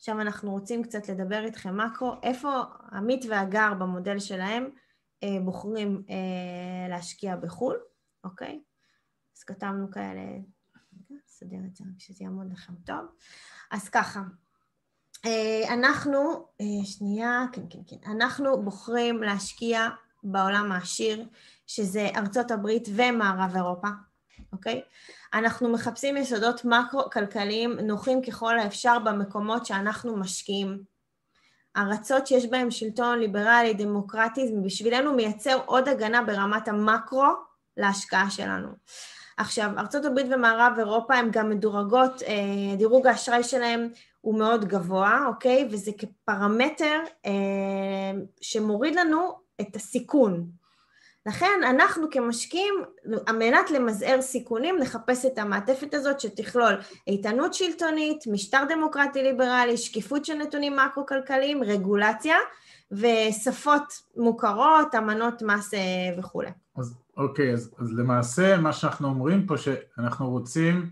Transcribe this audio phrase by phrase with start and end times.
[0.00, 4.70] עכשיו אנחנו רוצים קצת לדבר איתכם מקרו, איפה עמית והגר במודל שלהם
[5.22, 7.76] אה, בוחרים אה, להשקיע בחו"ל,
[8.24, 8.60] אוקיי?
[9.36, 10.20] אז כתבנו כאלה,
[11.10, 13.06] נסדר את זה רק שזה יעמוד לכם טוב.
[13.70, 14.22] אז ככה,
[15.26, 19.88] אה, אנחנו, אה, שנייה, כן, כן, כן, אנחנו בוחרים להשקיע
[20.22, 21.28] בעולם העשיר,
[21.66, 23.88] שזה ארצות הברית ומערב אירופה,
[24.52, 24.82] אוקיי?
[25.34, 30.82] אנחנו מחפשים יסודות מקרו-כלכליים נוחים ככל האפשר במקומות שאנחנו משקיעים.
[31.76, 37.26] ארצות שיש בהן שלטון ליברלי, דמוקרטי, בשבילנו מייצר עוד הגנה ברמת המקרו
[37.76, 38.68] להשקעה שלנו.
[39.36, 43.88] עכשיו, ארה"ב ומערב אירופה הן גם מדורגות, אה, דירוג האשראי שלהן
[44.20, 45.68] הוא מאוד גבוה, אוקיי?
[45.70, 47.30] וזה כפרמטר אה,
[48.40, 50.50] שמוריד לנו את הסיכון.
[51.26, 52.74] לכן אנחנו כמשקיעים,
[53.26, 56.74] על מנת למזער סיכונים, נחפש את המעטפת הזאת שתכלול
[57.06, 62.36] איתנות שלטונית, משטר דמוקרטי ליברלי, שקיפות של נתונים מקרו-כלכליים, רגולציה
[62.92, 65.80] ושפות מוכרות, אמנות מס אה,
[66.18, 66.50] וכולי.
[66.76, 70.90] אז אוקיי, אז, אז למעשה מה שאנחנו אומרים פה שאנחנו רוצים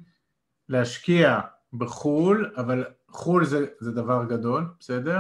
[0.69, 1.41] להשקיע
[1.73, 5.19] בחו"ל, אבל חו"ל זה, זה דבר גדול, בסדר?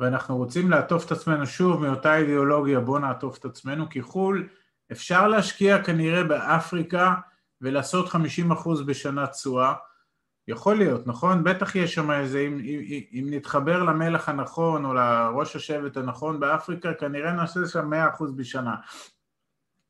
[0.00, 4.48] ואנחנו רוצים לעטוף את עצמנו שוב מאותה אידיאולוגיה, בואו נעטוף את עצמנו, כי חו"ל
[4.92, 7.14] אפשר להשקיע כנראה באפריקה
[7.60, 8.14] ולעשות 50%
[8.86, 9.74] בשנה תשואה,
[10.48, 11.44] יכול להיות, נכון?
[11.44, 16.94] בטח יש שם איזה, אם, אם, אם נתחבר למלך הנכון או לראש השבט הנכון באפריקה,
[16.94, 18.74] כנראה נעשה שם 100% בשנה.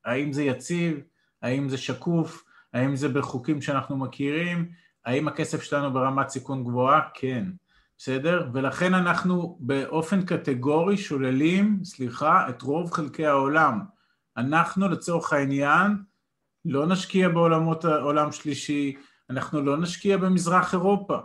[0.05, 1.01] האם זה יציב?
[1.43, 2.45] האם זה שקוף?
[2.73, 4.71] האם זה בחוקים שאנחנו מכירים?
[5.05, 7.01] האם הכסף שלנו ברמת סיכון גבוהה?
[7.15, 7.45] כן.
[7.99, 8.49] בסדר?
[8.53, 13.81] ולכן אנחנו באופן קטגורי שוללים, סליחה, את רוב חלקי העולם.
[14.37, 15.97] אנחנו לצורך העניין
[16.65, 18.97] לא נשקיע בעולמות העולם שלישי,
[19.31, 21.19] אנחנו לא נשקיע במזרח אירופה.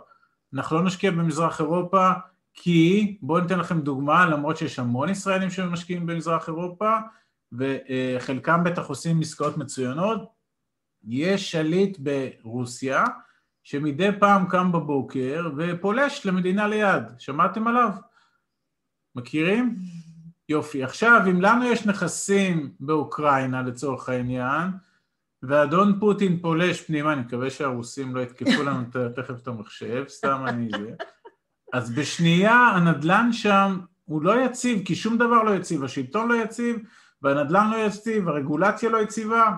[0.54, 2.10] אנחנו לא נשקיע במזרח אירופה
[2.54, 6.96] כי, בואו ניתן לכם דוגמה, למרות שיש המון ישראלים שמשקיעים במזרח אירופה,
[7.52, 10.28] וחלקם בטח עושים עסקאות מצוינות,
[11.04, 13.04] יש שליט ברוסיה,
[13.64, 17.90] שמדי פעם קם בבוקר ופולש למדינה ליד, שמעתם עליו?
[19.14, 19.76] מכירים?
[20.48, 20.84] יופי.
[20.84, 24.70] עכשיו, אם לנו יש נכסים באוקראינה לצורך העניין,
[25.42, 28.84] ואדון פוטין פולש פנימה, אני מקווה שהרוסים לא יתקפו לנו
[29.16, 30.94] תכף את המחשב, סתם אני זה,
[31.72, 36.76] אז בשנייה הנדלן שם הוא לא יציב, כי שום דבר לא יציב, השלטון לא יציב,
[37.22, 39.50] והנדלן לא יציב, הרגולציה לא יציבה,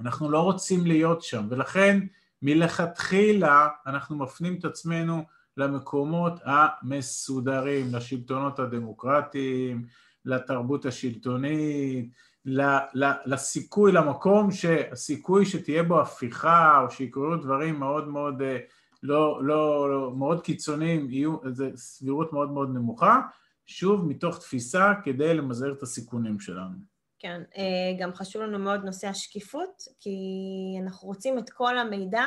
[0.00, 2.06] אנחנו לא רוצים להיות שם, ולכן
[2.42, 5.22] מלכתחילה אנחנו מפנים את עצמנו
[5.56, 9.86] למקומות המסודרים, לשלטונות הדמוקרטיים,
[10.24, 12.10] לתרבות השלטונית,
[13.24, 18.58] לסיכוי, למקום שהסיכוי שתהיה בו הפיכה או שיקרו דברים מאוד מאוד אה,
[19.02, 23.20] לא, לא, לא מאוד קיצוניים, יהיו, זו סבירות מאוד מאוד נמוכה,
[23.66, 26.95] שוב מתוך תפיסה כדי למזער את הסיכונים שלנו.
[27.26, 30.18] כן, אה, גם חשוב לנו מאוד נושא השקיפות, כי
[30.82, 32.24] אנחנו רוצים את כל המידע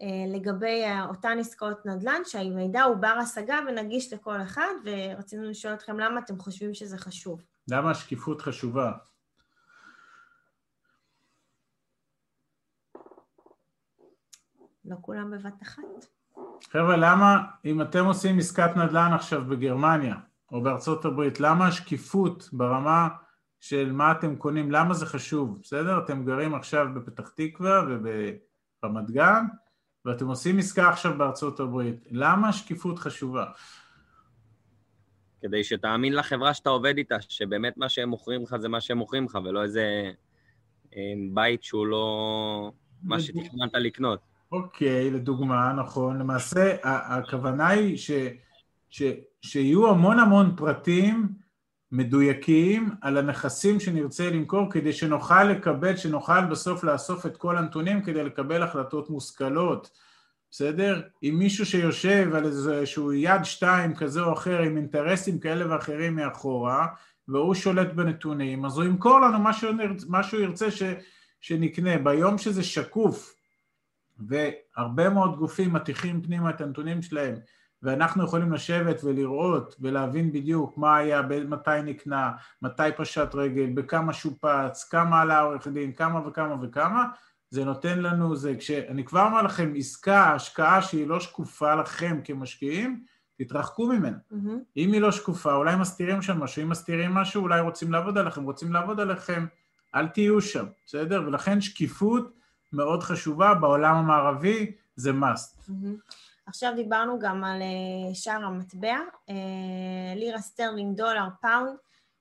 [0.00, 5.98] אה, לגבי אותן עסקאות נדל"ן, שהמידע הוא בר השגה ונגיש לכל אחד, ורצינו לשאול אתכם
[5.98, 7.42] למה אתם חושבים שזה חשוב.
[7.68, 8.92] למה השקיפות חשובה?
[14.84, 15.82] לא כולם בבת אחת.
[16.70, 20.14] חבר'ה, למה אם אתם עושים עסקת נדל"ן עכשיו בגרמניה
[20.52, 23.08] או בארצות הברית, למה השקיפות ברמה
[23.66, 25.98] של מה אתם קונים, למה זה חשוב, בסדר?
[25.98, 29.44] אתם גרים עכשיו בפתח תקווה וברמת גן,
[30.04, 33.44] ואתם עושים עסקה עכשיו בארצות הברית, למה השקיפות חשובה?
[35.40, 39.24] כדי שתאמין לחברה שאתה עובד איתה, שבאמת מה שהם מוכרים לך זה מה שהם מוכרים
[39.24, 40.10] לך, ולא איזה
[40.96, 41.00] אה,
[41.32, 42.72] בית שהוא לא
[43.02, 44.20] מה שתכננת לקנות.
[44.52, 46.18] אוקיי, לדוגמה, נכון.
[46.18, 48.10] למעשה, הכוונה היא ש,
[48.90, 49.02] ש,
[49.42, 51.43] שיהיו המון המון פרטים
[51.94, 58.24] מדויקים על הנכסים שנרצה למכור כדי שנוכל לקבל, שנוכל בסוף לאסוף את כל הנתונים כדי
[58.24, 59.90] לקבל החלטות מושכלות,
[60.50, 61.02] בסדר?
[61.22, 66.86] אם מישהו שיושב על איזשהו יד שתיים כזה או אחר עם אינטרסים כאלה ואחרים מאחורה
[67.28, 69.74] והוא שולט בנתונים, אז הוא ימכור לנו מה שהוא,
[70.08, 70.82] מה שהוא ירצה ש,
[71.40, 71.98] שנקנה.
[71.98, 73.34] ביום שזה שקוף
[74.18, 77.34] והרבה מאוד גופים מטיחים פנימה את הנתונים שלהם
[77.84, 82.32] ואנחנו יכולים לשבת ולראות ולהבין בדיוק מה היה, מתי נקנה,
[82.62, 87.04] מתי פשט רגל, בכמה שופץ, כמה עלה עורך דין, כמה וכמה וכמה,
[87.50, 93.04] זה נותן לנו, זה כשאני כבר אומר לכם, עסקה, השקעה שהיא לא שקופה לכם כמשקיעים,
[93.38, 94.16] תתרחקו ממנה.
[94.32, 94.76] Mm-hmm.
[94.76, 98.44] אם היא לא שקופה, אולי מסתירים שם משהו, אם מסתירים משהו, אולי רוצים לעבוד עליכם,
[98.44, 99.46] רוצים לעבוד עליכם,
[99.94, 101.22] אל תהיו שם, בסדר?
[101.26, 102.32] ולכן שקיפות
[102.72, 105.68] מאוד חשובה, בעולם המערבי זה must.
[105.68, 106.14] Mm-hmm.
[106.46, 108.96] עכשיו דיברנו גם על אה, שער המטבע,
[109.30, 109.34] אה,
[110.16, 111.76] לירה סטרלינג, דולר, pound,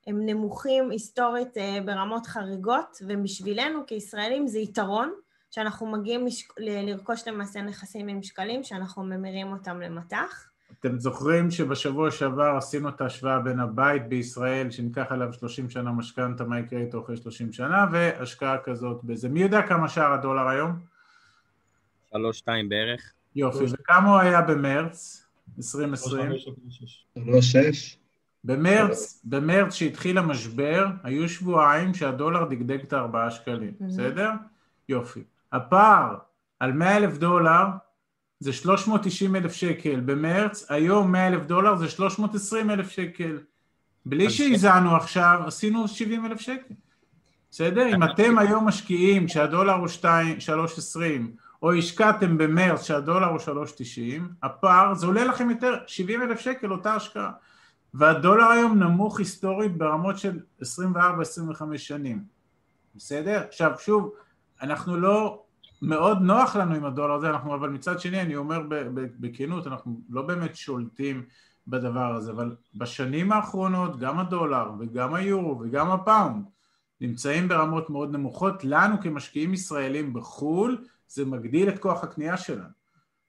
[0.07, 5.13] הם נמוכים היסטורית אה, ברמות חריגות, ובשבילנו כישראלים זה יתרון
[5.51, 6.25] שאנחנו מגיעים
[6.57, 10.49] לרכוש למעשה נכסים עם שקלים, שאנחנו ממירים אותם למטח.
[10.79, 16.43] אתם זוכרים שבשבוע שעבר עשינו את ההשוואה בין הבית בישראל, שניקח עליו 30 שנה משכנתה,
[16.43, 19.29] מה יקרה איתו אחרי 30 שנה, והשקעה כזאת בזה.
[19.29, 20.79] מי יודע כמה שער הדולר היום?
[22.11, 23.13] שלוש, שתיים בערך.
[23.35, 25.25] יופי, וכמה הוא היה במרץ
[25.57, 26.31] 2020?
[27.15, 27.97] שלוש, שש.
[28.43, 34.29] במרץ, במרץ שהתחיל המשבר, היו שבועיים שהדולר דגדג את הארבעה שקלים, בסדר?
[34.89, 35.23] יופי.
[35.51, 36.15] הפער
[36.59, 37.65] על 100 אלף דולר
[38.39, 43.37] זה 390 אלף שקל במרץ, היום 100 אלף דולר זה 320 אלף שקל.
[44.05, 46.73] בלי שהזענו עכשיו, עשינו 70 אלף שקל.
[47.51, 47.95] בסדר?
[47.95, 50.99] אם אתם היום משקיעים שהדולר הוא 3.20
[51.63, 56.95] או השקעתם במרץ שהדולר הוא 3.90, הפער זה עולה לכם יותר 70 אלף שקל אותה
[56.95, 57.31] השקעה.
[57.93, 60.65] והדולר היום נמוך היסטורית ברמות של 24-25
[61.77, 62.23] שנים.
[62.95, 63.43] בסדר?
[63.47, 64.13] עכשיו שוב,
[64.61, 65.43] אנחנו לא
[65.81, 68.61] מאוד נוח לנו עם הדולר הזה, אנחנו, אבל מצד שני אני אומר
[68.95, 71.23] בכנות, אנחנו לא באמת שולטים
[71.67, 76.45] בדבר הזה, אבל בשנים האחרונות גם הדולר וגם היורו וגם הפאונד
[77.01, 80.77] נמצאים ברמות מאוד נמוכות, לנו כמשקיעים ישראלים בחו"ל
[81.13, 82.69] זה מגדיל את כוח הקנייה שלנו,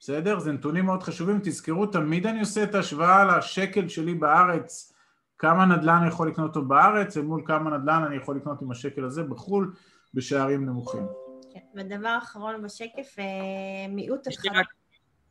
[0.01, 0.39] בסדר?
[0.39, 4.93] זה נתונים מאוד חשובים, תזכרו תמיד אני עושה את ההשוואה לשקל שלי בארץ,
[5.39, 9.05] כמה נדל"ן אני יכול לקנות אותו בארץ, ומול כמה נדל"ן אני יכול לקנות עם השקל
[9.05, 9.75] הזה בחו"ל
[10.15, 11.07] בשערים נמוכים.
[11.53, 14.67] כן, ודבר אחרון בשקף, אה, מיעוט יש לי, רק,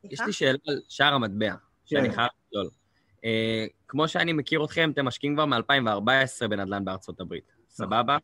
[0.03, 1.53] יש לי שאלה על שער המטבע,
[1.85, 2.15] שאני כן.
[2.15, 2.69] חייב לשאול.
[3.15, 7.65] Uh, כמו שאני מכיר אתכם, אתם משקיעים כבר מ-2014 בנדל"ן בארצות הברית, נכון.
[7.69, 8.17] סבבה?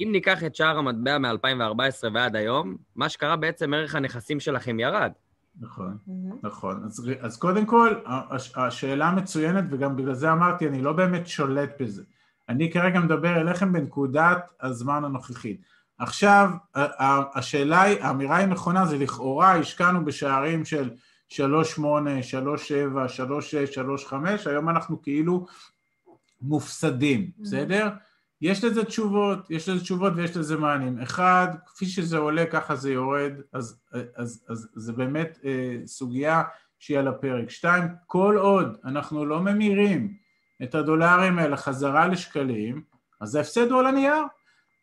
[0.00, 5.12] אם ניקח את שער המטבע מ-2014 ועד היום, מה שקרה בעצם, ערך הנכסים שלכם ירד.
[5.60, 5.96] נכון,
[6.42, 6.82] נכון.
[6.84, 7.94] אז, אז קודם כל,
[8.56, 12.02] השאלה מצוינת, וגם בגלל זה אמרתי, אני לא באמת שולט בזה.
[12.48, 15.60] אני כרגע מדבר אליכם בנקודת הזמן הנוכחית.
[15.98, 16.50] עכשיו,
[17.34, 20.90] השאלה היא, האמירה היא נכונה, זה לכאורה השקענו בשערים של
[21.30, 21.82] 3.8, 3.7,
[23.16, 24.14] 3.6, 3.5,
[24.46, 25.46] היום אנחנו כאילו
[26.40, 27.88] מופסדים, בסדר?
[28.40, 31.00] יש לזה תשובות, יש לזה תשובות ויש לזה מענים.
[31.00, 36.42] אחד, כפי שזה עולה ככה זה יורד, אז, אז, אז, אז זה באמת אה, סוגיה
[36.78, 37.50] שהיא על הפרק.
[37.50, 40.14] שתיים, כל עוד אנחנו לא ממירים
[40.62, 42.82] את הדולרים האלה חזרה לשקלים,
[43.20, 44.22] אז ההפסד הוא על הנייר.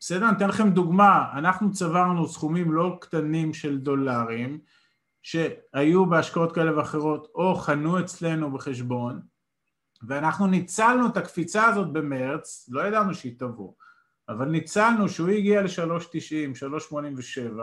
[0.00, 0.28] בסדר?
[0.28, 4.58] אני אתן לכם דוגמה, אנחנו צברנו סכומים לא קטנים של דולרים
[5.22, 9.20] שהיו בהשקעות כאלה ואחרות או חנו אצלנו בחשבון
[10.06, 13.72] ואנחנו ניצלנו את הקפיצה הזאת במרץ, לא ידענו שהיא תבוא,
[14.28, 17.60] אבל ניצלנו שהוא הגיע ל-3.90, 3.87,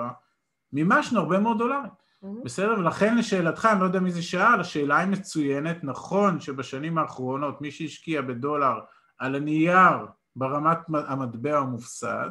[0.73, 1.83] מימשנו הרבה מאוד דולרים.
[1.83, 2.43] Mm-hmm.
[2.43, 2.79] בסדר?
[2.79, 7.71] ולכן לשאלתך, אני לא יודע מי זה שאל, השאלה היא מצוינת, נכון שבשנים האחרונות מי
[7.71, 8.79] שהשקיע בדולר
[9.17, 9.97] על הנייר
[10.35, 12.29] ברמת המטבע המופסד,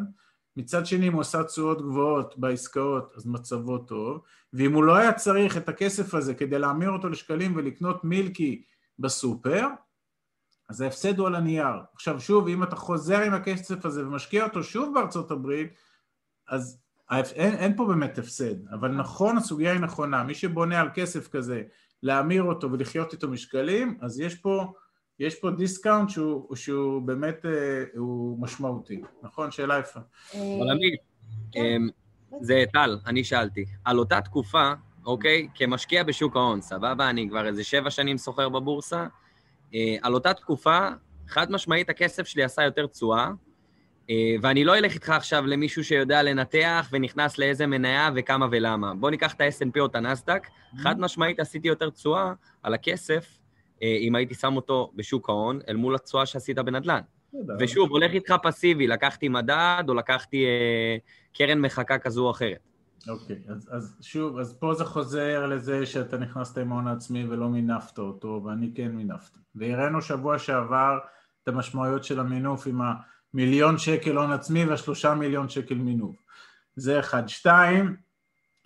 [0.57, 4.21] מצד שני אם הוא עשה תשואות גבוהות בעסקאות אז מצבו טוב,
[4.53, 8.63] ואם הוא לא היה צריך את הכסף הזה כדי להמיר אותו לשקלים ולקנות מילקי
[8.99, 9.67] בסופר,
[10.71, 11.75] אז ההפסד הוא על הנייר.
[11.95, 15.73] עכשיו שוב, אם אתה חוזר עם הכסף הזה ומשקיע אותו שוב בארצות הברית,
[16.49, 16.79] אז
[17.11, 21.63] אין, אין פה באמת הפסד, אבל נכון, הסוגיה היא נכונה, מי שבונה על כסף כזה
[22.03, 24.73] להמיר אותו ולחיות איתו בשקלים, אז יש פה
[25.19, 29.51] יש פה discount שהוא, שהוא באמת אה, הוא משמעותי, נכון?
[29.51, 30.01] שאלה יפה.
[30.33, 31.01] אבל עמית,
[31.53, 31.61] כן.
[31.61, 31.89] אמ,
[32.41, 33.65] זה טל, אני שאלתי.
[33.85, 34.73] על אותה תקופה,
[35.07, 37.11] אוקיי, כמשקיע בשוק ההון, סבבה?
[37.11, 39.07] אני כבר איזה שבע שנים סוחר בבורסה.
[39.75, 40.89] אה, על אותה תקופה,
[41.29, 43.31] חד משמעית הכסף שלי עשה יותר תשואה,
[44.11, 48.95] אה, ואני לא אלך איתך עכשיו למישהו שיודע לנתח ונכנס לאיזה מניה וכמה ולמה.
[48.95, 50.47] בוא ניקח את ה-S&P או את הנסדק,
[50.77, 53.39] חד משמעית עשיתי יותר תשואה על הכסף
[53.83, 57.01] אה, אם הייתי שם אותו בשוק ההון, אל מול התשואה שעשית בנדל"ן.
[57.59, 60.97] ושוב, הולך איתך פסיבי, לקחתי מדד או לקחתי אה,
[61.35, 62.70] קרן מחקה כזו או אחרת.
[63.09, 67.49] אוקיי, אז, אז שוב, אז פה זה חוזר לזה שאתה נכנסת עם ההון העצמי ולא
[67.49, 69.39] מינפת אותו, ואני כן מינפתי.
[69.55, 70.99] והראינו שבוע שעבר
[71.43, 72.81] את המשמעויות של המינוף עם
[73.35, 76.17] המיליון שקל הון עצמי והשלושה מיליון שקל מינוף.
[76.77, 77.29] זה אחד.
[77.29, 77.97] שתיים,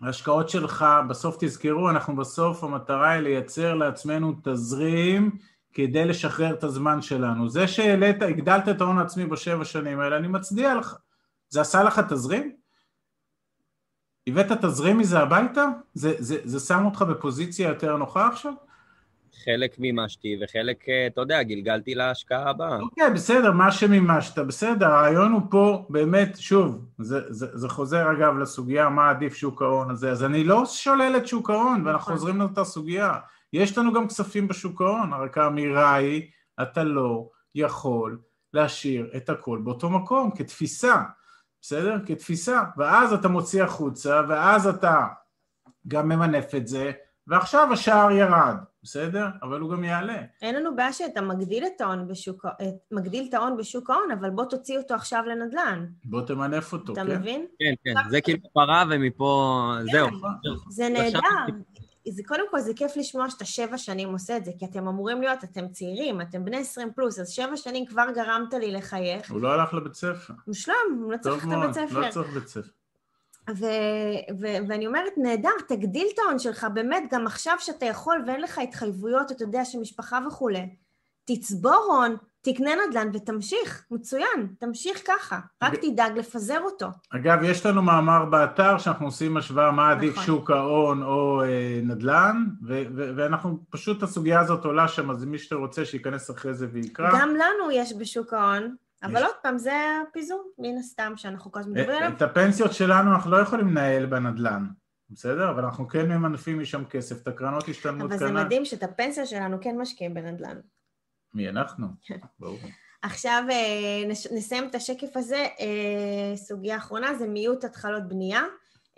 [0.03, 5.31] ההשקעות שלך, בסוף תזכרו, אנחנו בסוף, המטרה היא לייצר לעצמנו תזרים
[5.73, 7.49] כדי לשחרר את הזמן שלנו.
[7.49, 10.97] זה שהעלית, הגדלת את ההון העצמי בשבע שנים האלה, אני מצדיע לך.
[11.49, 12.64] זה עשה לך תזרים?
[14.27, 15.69] הבאת תזרים מזה הביתה?
[15.95, 18.53] זה, זה, זה שם אותך בפוזיציה יותר נוחה עכשיו?
[19.45, 22.81] חלק מימשתי וחלק, אה, אתה יודע, גלגלתי להשקעה הבאה.
[22.81, 28.39] אוקיי, בסדר, מה שמימשת, בסדר, הרעיון הוא פה באמת, שוב, זה, זה, זה חוזר אגב
[28.39, 32.15] לסוגיה מה עדיף שוק ההון הזה, אז אני לא שולל את שוק ההון, ואנחנו נכון.
[32.15, 33.13] חוזרים לאותה סוגיה.
[33.53, 36.23] יש לנו גם כספים בשוק ההון, רק האמירה היא,
[36.63, 38.19] אתה לא יכול
[38.55, 41.03] להשאיר את הכל באותו מקום, כתפיסה,
[41.67, 41.97] בסדר?
[42.07, 45.07] כתפיסה, ואז אתה מוציא החוצה, ואז אתה
[45.89, 46.93] גם ממנף את זה,
[47.27, 49.27] ועכשיו השער ירד, בסדר?
[49.43, 50.23] אבל הוא גם יעלה.
[50.43, 52.45] אין לנו בעיה שאתה מגדיל את ההון בשוק,
[52.93, 55.87] מגדיל את ההון בשוק ההון, אבל בוא תוציא אותו עכשיו לנדל"ן.
[56.05, 57.19] בוא תמנף אותו, אתה כן?
[57.19, 57.47] מבין?
[57.59, 59.73] כן, כן, זה כאילו פרה ומפה...
[59.93, 60.09] זהו.
[60.69, 61.19] זה נהדר.
[62.09, 65.21] זה קודם כל, זה כיף לשמוע שאתה שבע שנים עושה את זה, כי אתם אמורים
[65.21, 69.31] להיות, אתם צעירים, אתם בני 20 פלוס, אז שבע שנים כבר גרמת לי לחייך.
[69.31, 70.35] הוא לא הלך לבית ספר.
[70.47, 72.01] מושלם, הוא לא צריך טוב את הבית מאוד, ספר.
[72.01, 72.69] לא צריך בית ספר.
[73.51, 78.41] ו- ו- ואני אומרת, נהדר, תגדיל את ההון שלך, באמת, גם עכשיו שאתה יכול ואין
[78.41, 80.77] לך התחייבויות, אתה יודע, של משפחה וכולי,
[81.25, 85.75] תצבור הון, תקנה נדל"ן ותמשיך, מצוין, תמשיך ככה, רק.
[85.75, 86.87] תדאג לפזר אותו.
[87.11, 90.25] אגב, יש לנו מאמר באתר שאנחנו עושים השוואה מה עדיף נכון.
[90.25, 95.39] שוק ההון או אה, נדל"ן, ו- ו- ואנחנו, פשוט הסוגיה הזאת עולה שם, אז מי
[95.39, 97.11] שרוצה שייכנס אחרי זה ויקרא.
[97.13, 99.23] גם לנו יש בשוק ההון, אבל יש.
[99.23, 99.73] עוד פעם, זה
[100.09, 102.17] הפיזור, מן הסתם, שאנחנו כל הזמן מדברים אה, עליו.
[102.17, 104.67] את הפנסיות שלנו אנחנו לא יכולים לנהל בנדל"ן,
[105.11, 105.51] בסדר?
[105.51, 108.45] אבל אנחנו כן ממנפים משם כסף, את הקרנות השתלמות אבל זה כנ"ל.
[108.45, 110.57] מדהים שאת הפנסיה שלנו כן משקיעים בנדל"ן.
[111.35, 111.87] מי אנחנו?
[112.03, 112.19] כן.
[112.41, 112.59] ברור.
[113.03, 118.43] עכשיו אה, נסיים את השקף הזה, אה, סוגיה אחרונה זה מיעוט התחלות בנייה.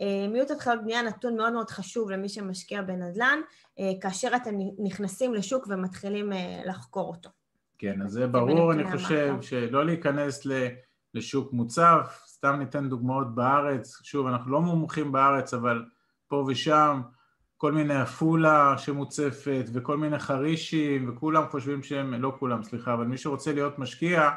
[0.00, 3.38] אה, מיעוט התחלות בנייה נתון מאוד מאוד חשוב למי שמשקיע בנדל"ן,
[4.00, 6.32] כאשר אתם נכנסים לשוק ומתחילים
[6.66, 7.30] לחקור אותו.
[7.78, 9.34] כן, אז זה ברור, אני חושב.
[9.40, 10.46] שלא להיכנס
[11.14, 15.84] לשוק מוצף, סתם ניתן דוגמאות בארץ, שוב, אנחנו לא מומחים בארץ, אבל
[16.28, 17.00] פה ושם,
[17.56, 23.18] כל מיני עפולה שמוצפת, וכל מיני חרישים, וכולם חושבים שהם, לא כולם, סליחה, אבל מי
[23.18, 24.30] שרוצה להיות משקיע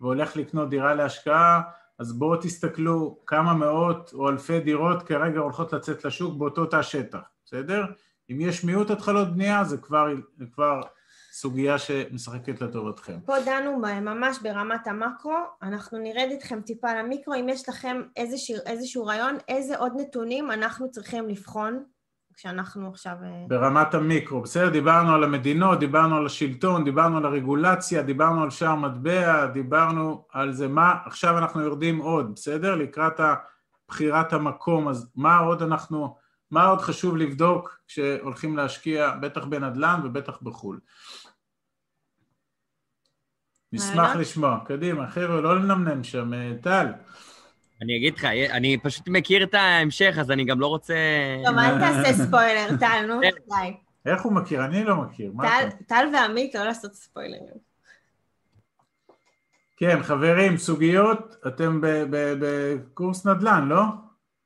[0.00, 1.62] והולך לקנות דירה להשקעה,
[1.98, 7.20] אז בואו תסתכלו כמה מאות או אלפי דירות כרגע הולכות לצאת לשוק באותו תא שטח,
[7.44, 7.84] בסדר?
[8.30, 10.06] אם יש מיעוט התחלות בנייה, זה כבר,
[10.38, 10.80] זה כבר
[11.32, 13.20] סוגיה שמשחקת לטובתכם.
[13.26, 19.06] פה דנו ממש ברמת המקרו, אנחנו נרד איתכם טיפה למיקרו, אם יש לכם איזשהו, איזשהו
[19.06, 21.84] רעיון, איזה עוד נתונים אנחנו צריכים לבחון
[22.38, 23.16] כשאנחנו עכשיו...
[23.22, 24.68] אה, ברמת המיקרו, בסדר?
[24.68, 30.52] דיברנו על המדינות, דיברנו על השלטון, דיברנו על הרגולציה, דיברנו על שער מטבע, דיברנו על
[30.52, 32.74] זה מה, עכשיו אנחנו יורדים עוד, בסדר?
[32.74, 33.20] לקראת
[33.88, 36.16] בחירת המקום, אז מה עוד אנחנו,
[36.50, 40.80] מה עוד חשוב לבדוק כשהולכים להשקיע, בטח בנדל"ן ובטח בחו"ל.
[43.72, 44.16] נשמח?
[44.16, 46.86] לשמוע, קדימה, חבר'ה, לא לנמנם שם, אה, טל.
[47.82, 50.94] אני אגיד לך, אני פשוט מכיר את ההמשך, אז אני גם לא רוצה...
[51.46, 53.20] טוב, אל תעשה ספוילר, טל, נו,
[53.50, 53.76] די.
[54.06, 54.64] איך הוא מכיר?
[54.64, 55.32] אני לא מכיר,
[55.88, 57.68] טל- ועמית לא לעשות ספוילרים.
[59.76, 61.80] כן, חברים, סוגיות, אתם
[62.40, 63.82] בקורס נדל"ן, לא?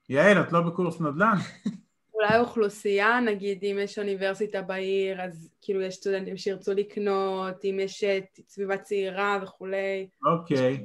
[0.09, 1.37] יעל, את לא בקורס נדל"ן?
[2.15, 8.05] אולי אוכלוסייה, נגיד אם יש אוניברסיטה בעיר, אז כאילו יש סטודנטים שירצו לקנות, אם יש
[8.05, 10.09] אה, סביבה צעירה וכולי.
[10.27, 10.83] אוקיי.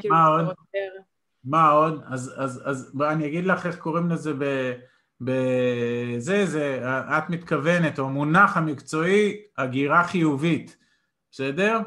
[0.00, 0.54] כאילו מה עוד?
[1.44, 2.02] מה עוד?
[2.06, 4.72] אז, אז, אז אני אגיד לך איך קוראים לזה ב...
[5.20, 6.80] בזה, זה,
[7.18, 10.76] את מתכוונת, או המונח המקצועי, הגירה חיובית,
[11.30, 11.78] בסדר?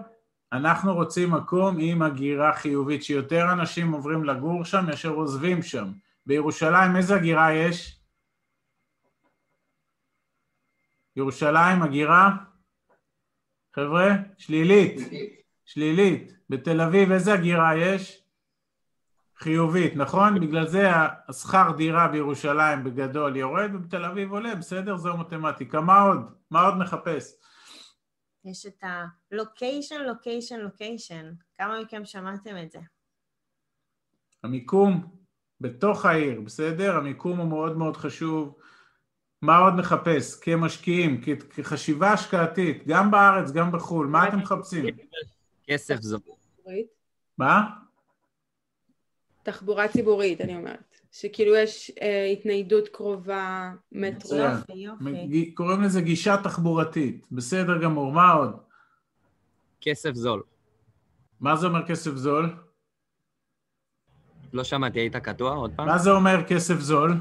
[0.53, 5.91] אנחנו רוצים מקום עם הגירה חיובית, שיותר אנשים עוברים לגור שם מאשר עוזבים שם.
[6.25, 7.99] בירושלים איזה הגירה יש?
[11.15, 12.29] ירושלים הגירה?
[13.75, 14.99] חבר'ה, שלילית,
[15.65, 16.33] שלילית.
[16.49, 18.26] בתל אביב איזה הגירה יש?
[19.39, 20.39] חיובית, נכון?
[20.39, 20.89] בגלל זה
[21.27, 24.97] השכר דירה בירושלים בגדול יורד ובתל אביב עולה, בסדר?
[24.97, 25.81] זו מתמטיקה.
[25.81, 26.19] מה עוד?
[26.51, 27.33] מה עוד נחפש?
[28.45, 28.83] יש את
[29.31, 31.33] הלוקיישן, לוקיישן, לוקיישן.
[31.57, 32.79] כמה מכם שמעתם את זה?
[34.43, 35.15] המיקום
[35.61, 36.97] בתוך העיר, בסדר?
[36.97, 38.57] המיקום הוא מאוד מאוד חשוב.
[39.41, 40.39] מה עוד נחפש?
[40.39, 44.85] כמשקיעים, כחשיבה השקעתית, גם בארץ, גם בחו"ל, מה אתם מחפשים?
[45.67, 46.17] כסף זו.
[47.37, 47.69] מה?
[49.47, 50.97] תחבורה ציבורית, אני אומרת.
[51.11, 54.35] שכאילו יש אה, התניידות קרובה, מטרו.
[54.35, 55.51] יופי, יופי.
[55.55, 58.57] קוראים לזה גישה תחבורתית, בסדר גמור, מה עוד?
[59.81, 60.43] כסף זול.
[61.39, 62.55] מה זה אומר כסף זול?
[64.53, 65.87] לא שמעתי, היית קטוע עוד פעם?
[65.87, 67.13] מה זה אומר כסף זול?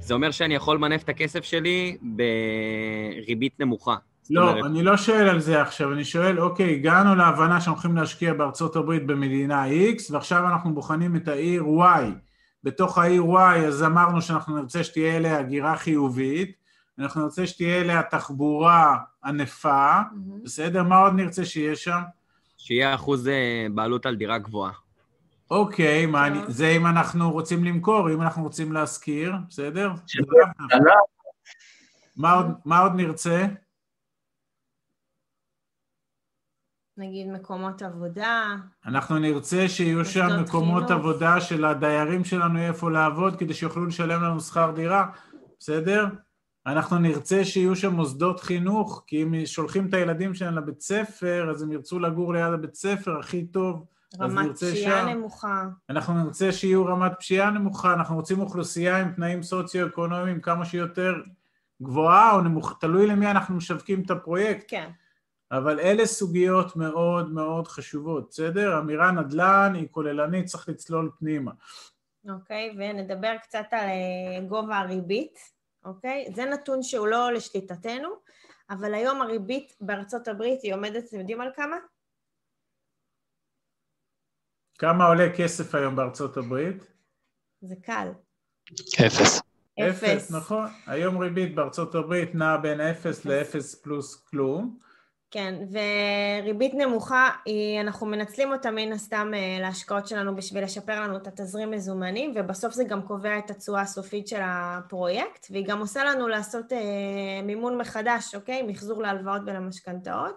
[0.00, 3.96] זה אומר שאני יכול למנף את הכסף שלי בריבית נמוכה.
[4.30, 7.96] לא, אומרת, אני לא שואל על זה עכשיו, אני שואל, אוקיי, הגענו להבנה שאנחנו הולכים
[7.96, 12.02] להשקיע בארצות הברית במדינה X, ועכשיו אנחנו בוחנים את העיר Y.
[12.64, 16.52] בתוך העיר Y, אז אמרנו שאנחנו נרצה שתהיה אליה הגירה חיובית,
[16.98, 20.42] אנחנו נרצה שתהיה אליה תחבורה ענפה, מהמם.
[20.44, 20.82] בסדר?
[20.82, 22.00] מה עוד נרצה שיהיה שם?
[22.56, 24.72] שיהיה אחוז אה, בעלות על דירה גבוהה.
[25.50, 26.50] אוקיי, מה אני, טוב.
[26.50, 29.92] זה אם אנחנו רוצים למכור, אם אנחנו רוצים להשכיר, בסדר?
[32.16, 33.46] מה עוד, מה עוד נרצה?
[36.98, 41.00] נגיד מקומות עבודה, אנחנו נרצה שיהיו שם מקומות חינוך.
[41.00, 45.06] עבודה של הדיירים שלנו יהיה איפה לעבוד כדי שיוכלו לשלם לנו שכר דירה,
[45.58, 46.06] בסדר?
[46.66, 51.62] אנחנו נרצה שיהיו שם מוסדות חינוך, כי אם שולחים את הילדים שלהם לבית ספר, אז
[51.62, 53.84] הם ירצו לגור ליד הבית ספר הכי טוב.
[54.20, 55.08] רמת פשיעה שם.
[55.08, 55.64] נמוכה.
[55.90, 61.14] אנחנו נרצה שיהיו רמת פשיעה נמוכה, אנחנו רוצים אוכלוסייה עם תנאים סוציו-אקונומיים כמה שיותר
[61.82, 64.64] גבוהה או נמוך, תלוי למי אנחנו משווקים את הפרויקט.
[64.68, 64.90] כן.
[65.50, 68.78] אבל אלה סוגיות מאוד מאוד חשובות, בסדר?
[68.78, 71.52] אמירה נדל"ן היא כוללנית, צריך לצלול פנימה.
[72.28, 75.38] אוקיי, ונדבר קצת על אה, גובה הריבית,
[75.84, 76.32] אוקיי?
[76.34, 78.08] זה נתון שהוא לא לשליטתנו,
[78.70, 81.76] אבל היום הריבית בארצות הברית היא עומדת, אתם יודעים על כמה?
[84.78, 86.86] כמה עולה כסף היום בארצות הברית?
[87.60, 88.08] זה קל.
[89.06, 89.40] אפס.
[89.80, 90.30] אפס.
[90.30, 90.68] נכון.
[90.86, 94.78] היום ריבית בארצות הברית נעה בין אפס לאפס פלוס כלום.
[95.30, 101.16] כן, וריבית נמוכה, היא, אנחנו מנצלים אותה מן הסתם אה, להשקעות שלנו בשביל לשפר לנו
[101.16, 106.04] את התזרים מזומנים, ובסוף זה גם קובע את התשואה הסופית של הפרויקט, והיא גם עושה
[106.04, 108.62] לנו לעשות אה, מימון מחדש, אוקיי?
[108.62, 110.36] מחזור להלוואות ולמשכנתאות,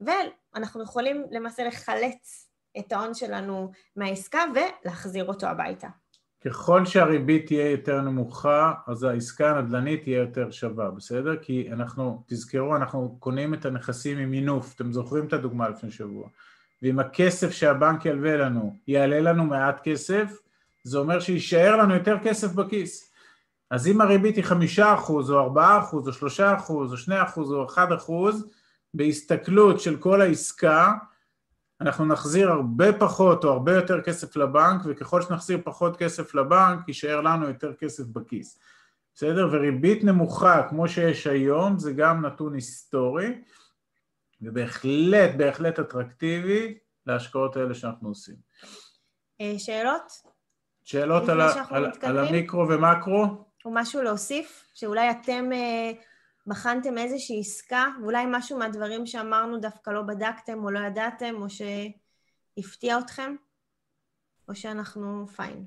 [0.00, 5.88] ואנחנו יכולים למעשה לחלץ את ההון שלנו מהעסקה ולהחזיר אותו הביתה.
[6.46, 11.36] ככל שהריבית תהיה יותר נמוכה, אז העסקה הנדל"נית תהיה יותר שווה, בסדר?
[11.36, 16.28] כי אנחנו, תזכרו, אנחנו קונים את הנכסים עם מינוף, אתם זוכרים את הדוגמה לפני שבוע.
[16.82, 20.38] ואם הכסף שהבנק ילווה לנו יעלה לנו מעט כסף,
[20.84, 23.12] זה אומר שיישאר לנו יותר כסף בכיס.
[23.70, 27.52] אז אם הריבית היא חמישה אחוז, או ארבעה אחוז, או שלושה אחוז, או שני אחוז,
[27.52, 28.46] או אחד אחוז,
[28.94, 30.92] בהסתכלות של כל העסקה,
[31.80, 37.20] אנחנו נחזיר הרבה פחות או הרבה יותר כסף לבנק, וככל שנחזיר פחות כסף לבנק, יישאר
[37.20, 38.58] לנו יותר כסף בכיס.
[39.14, 39.48] בסדר?
[39.52, 43.42] וריבית נמוכה, כמו שיש היום, זה גם נתון היסטורי,
[44.40, 48.34] ובהחלט, בהחלט אטרקטיבי להשקעות האלה שאנחנו עושים.
[49.40, 50.12] אה, שאלות?
[50.84, 52.18] שאלות על, על, על?
[52.18, 53.26] המיקרו ומקרו?
[53.64, 54.64] או משהו להוסיף?
[54.74, 55.92] שאולי אתם אה,
[56.46, 62.98] בחנתם איזושהי עסקה, ואולי משהו מהדברים שאמרנו דווקא לא בדקתם או לא ידעתם, או שהפתיע
[62.98, 63.34] אתכם?
[64.48, 65.64] או שאנחנו פיין?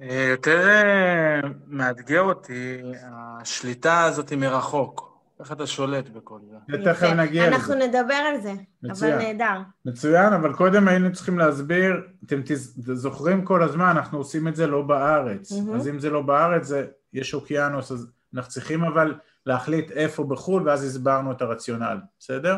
[0.00, 5.12] אה, יותר אה, מאתגר אותי השליטה הזאת מרחוק.
[5.40, 6.84] איך אתה שולט בכל זה?
[6.84, 7.02] תכף.
[7.06, 7.56] נגיע לזה.
[7.56, 9.12] אנחנו נדבר על זה, מצוין.
[9.14, 9.60] אבל נהדר.
[9.84, 11.92] מצוין, אבל קודם היינו צריכים להסביר,
[12.26, 15.52] אתם תז- זוכרים כל הזמן, אנחנו עושים את זה לא בארץ.
[15.52, 15.74] מהמם.
[15.74, 19.14] אז אם זה לא בארץ, זה, יש אוקיינוס, אז אנחנו צריכים אבל
[19.46, 22.56] להחליט איפה בחו"ל, ואז הסברנו את הרציונל, בסדר?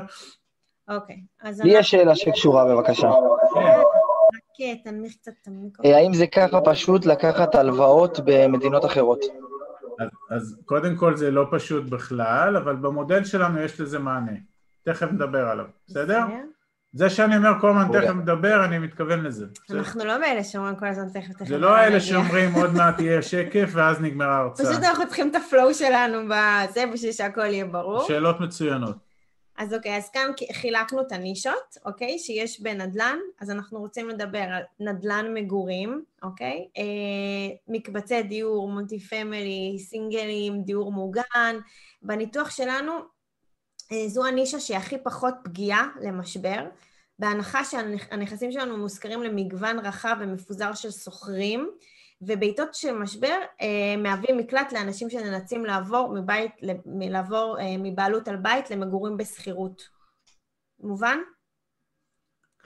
[0.89, 3.09] אוקיי, אז לי יש שאלה שקשורה בבקשה.
[3.09, 5.93] רק תנמיך קצת את המיקרופון.
[5.93, 9.21] אה, האם זה ככה פשוט לקחת הלוואות במדינות אחרות?
[9.99, 14.33] אז, אז קודם כל זה לא פשוט בכלל, אבל במודל שלנו יש לזה מענה.
[14.83, 16.21] תכף נדבר עליו, בסדר?
[16.95, 19.47] זה שאני אומר כל הזמן תכף נדבר, אני מתכוון לזה.
[19.71, 21.49] אנחנו לא מאלה שאומרים כל הזמן תכף תכף.
[21.49, 22.01] זה לא אלה.
[22.01, 24.67] שאומרים עוד מעט יהיה שקף ואז נגמרה ההרצאה.
[24.67, 28.05] פשוט אנחנו צריכים את הפלואו שלנו בזה בשביל שהכל יהיה ברור.
[28.09, 28.97] שאלות מצוינות.
[29.59, 34.63] אז אוקיי, אז כאן חילקנו את הנישות, אוקיי, שיש בנדל"ן, אז אנחנו רוצים לדבר על
[34.81, 36.69] נדל"ן מגורים, אוקיי?
[36.79, 41.57] אה, מקבצי דיור, multi family, סינגלים, דיור מוגן.
[42.03, 42.93] בניתוח שלנו,
[44.07, 46.69] זו הנישה שהיא הכי פחות פגיעה למשבר,
[47.19, 51.71] בהנחה שהנכסים שלנו מושכרים למגוון רחב ומפוזר של שוכרים,
[52.21, 56.53] ובעיתות של משבר אה, מהווים מקלט לאנשים שנאלצים לעבור מבית,
[57.11, 59.83] לעבור אה, מבעלות על בית למגורים בשכירות.
[60.81, 61.19] מובן?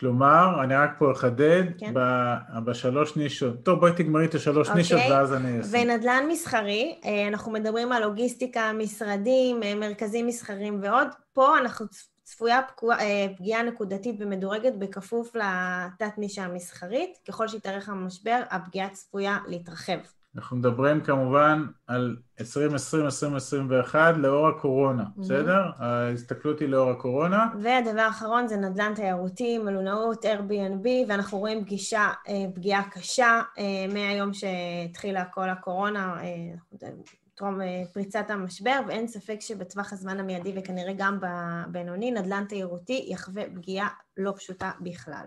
[0.01, 1.93] כלומר, אני רק פה אחדד, כן.
[1.95, 2.35] ב-
[2.65, 4.83] בשלוש נישות, טוב בואי תגמרי את השלוש אוקיי.
[4.83, 5.79] נישות ואז אני אעשה.
[5.79, 11.09] ונדל"ן מסחרי, אה, אנחנו מדברים על לוגיסטיקה, משרדים, אה, מרכזים מסחריים ועוד.
[11.33, 17.19] פה אנחנו צפ- צפויה אה, פגיעה נקודתית ומדורגת בכפוף לתת נישה המסחרית.
[17.29, 19.99] ככל שיתארך המשבר, הפגיעה צפויה להתרחב.
[20.39, 25.71] אנחנו מדברים כמובן על 2020-2021 לאור הקורונה, בסדר?
[25.77, 27.47] ההסתכלות היא לאור הקורונה.
[27.63, 34.31] והדבר האחרון זה נדל"ן תיירותי, מלונאות, Airbnb, ואנחנו רואים פגישה, אה, פגיעה קשה אה, מהיום
[34.33, 36.87] שהתחילה כל הקורונה, אה,
[37.35, 37.61] טרום
[37.93, 44.33] פריצת המשבר, ואין ספק שבטווח הזמן המיידי וכנראה גם בבינוני, נדל"ן תיירותי יחווה פגיעה לא
[44.37, 45.27] פשוטה בכלל.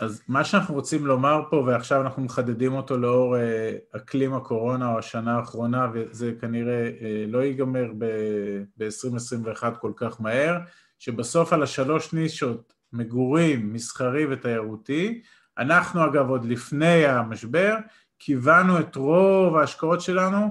[0.00, 4.98] אז מה שאנחנו רוצים לומר פה, ועכשיו אנחנו מחדדים אותו לאור אה, אקלים הקורונה או
[4.98, 10.58] השנה האחרונה, וזה כנראה אה, לא ייגמר ב-2021 כל כך מהר,
[10.98, 15.22] שבסוף על השלוש נישות, מגורים, מסחרי ותיירותי,
[15.58, 17.76] אנחנו אגב עוד לפני המשבר,
[18.18, 20.50] כיוונו את רוב ההשקעות שלנו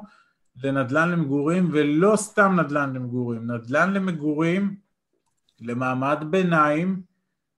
[0.64, 4.76] לנדל"ן למגורים, ולא סתם נדל"ן למגורים, נדל"ן למגורים
[5.62, 7.02] למעמד ביניים,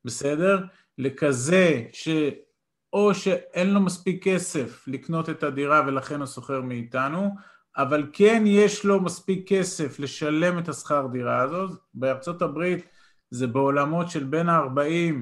[0.05, 0.65] בסדר?
[0.97, 7.29] לכזה שאו שאין לו מספיק כסף לקנות את הדירה ולכן הוא שוכר מאיתנו,
[7.77, 11.71] אבל כן יש לו מספיק כסף לשלם את השכר דירה הזאת.
[11.93, 12.85] בארצות הברית
[13.29, 15.15] זה בעולמות של בין ה-40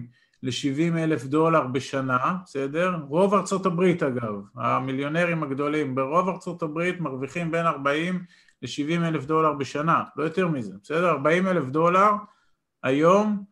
[0.44, 2.96] ל-70 אלף דולר בשנה, בסדר?
[3.08, 8.24] רוב ארצות הברית אגב, המיליונרים הגדולים ברוב ארצות הברית מרוויחים בין 40
[8.62, 11.10] ל-70 אלף דולר בשנה, לא יותר מזה, בסדר?
[11.10, 12.12] 40 אלף דולר
[12.84, 13.44] היום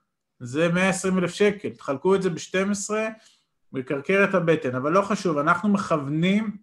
[0.43, 2.93] זה 120 אלף שקל, תחלקו את זה ב-12,
[3.73, 6.58] מקרקר את הבטן, אבל לא חשוב, אנחנו מכוונים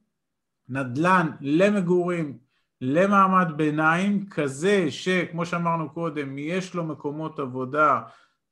[0.68, 2.38] נדל"ן למגורים,
[2.80, 8.00] למעמד ביניים, כזה שכמו שאמרנו קודם, יש לו מקומות עבודה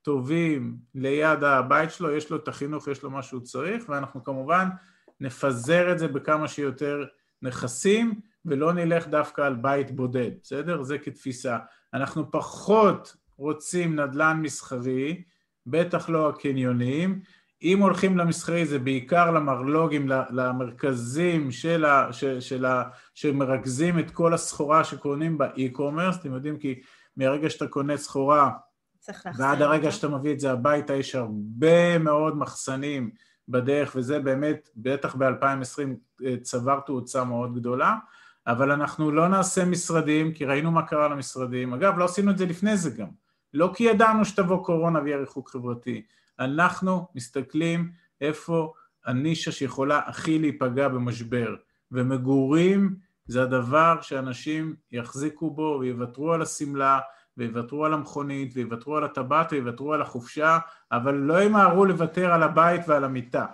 [0.02, 4.68] טובים ליד הבית שלו, יש לו את החינוך, יש לו מה שהוא צריך, ואנחנו כמובן
[5.20, 7.04] נפזר את זה בכמה שיותר
[7.42, 10.82] נכסים, ולא נלך דווקא על בית בודד, בסדר?
[10.82, 11.58] זה כתפיסה.
[11.94, 15.22] אנחנו פחות רוצים נדל"ן מסחרי,
[15.66, 17.20] בטח לא הקניונים.
[17.62, 22.82] אם הולכים למסחרי זה בעיקר למרלוגים, למרכזים של ה, של, של ה,
[23.14, 26.80] שמרכזים את כל הסחורה שקונים באי-קומרס, אתם יודעים כי
[27.16, 28.50] מרגע שאתה קונה סחורה
[29.38, 33.10] ועד הרגע שאתה מביא את זה הביתה יש הרבה מאוד מחסנים
[33.48, 37.96] בדרך וזה באמת, בטח ב-2020 צבר תאוצה מאוד גדולה.
[38.46, 42.46] אבל אנחנו לא נעשה משרדים כי ראינו מה קרה למשרדים, אגב לא עשינו את זה
[42.46, 43.08] לפני זה גם
[43.54, 46.02] לא כי ידענו שתבוא קורונה ויהיה ריחוק חברתי,
[46.38, 48.72] אנחנו מסתכלים איפה
[49.06, 51.54] הנישה שיכולה הכי להיפגע במשבר,
[51.92, 57.00] ומגורים זה הדבר שאנשים יחזיקו בו ויוותרו על השמלה
[57.36, 60.58] ויוותרו על המכונית ויוותרו על הטבעת ויוותרו על החופשה,
[60.92, 63.46] אבל לא ימהרו לוותר על הבית ועל המיטה,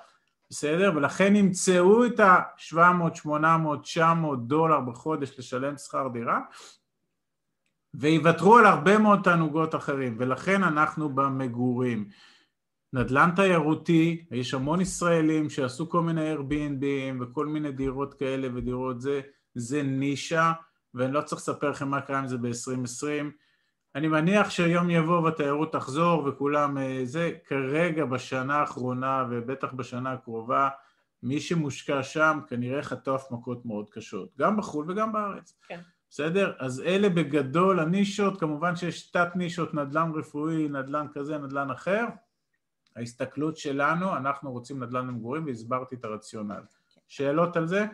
[0.51, 0.93] בסדר?
[0.97, 6.41] ולכן ימצאו את ה-700, 800, 900 דולר בחודש לשלם שכר דירה,
[7.95, 12.09] ויוותרו על הרבה מאוד תענוגות אחרים, ולכן אנחנו במגורים.
[12.93, 16.85] נדל"ן תיירותי, יש המון ישראלים שעשו כל מיני Airbnb
[17.21, 19.21] וכל מיני דירות כאלה ודירות זה,
[19.55, 20.53] זה נישה,
[20.95, 23.25] ואני לא צריך לספר לכם מה קרה עם זה ב-2020.
[23.95, 30.69] אני מניח שיום יבוא והתיירות תחזור וכולם אה, זה, כרגע בשנה האחרונה ובטח בשנה הקרובה,
[31.23, 35.59] מי שמושקע שם כנראה חטף מכות מאוד קשות, גם בחו"ל וגם בארץ.
[35.69, 35.81] כן.
[36.13, 36.53] בסדר?
[36.59, 42.05] אז אלה בגדול הנישות, כמובן שיש תת נישות, נדל"ן רפואי, נדל"ן כזה, נדל"ן אחר.
[42.97, 46.63] ההסתכלות שלנו, אנחנו רוצים נדל"ן למגורים והסברתי את הרציונל.
[47.09, 47.87] שאלות על זה?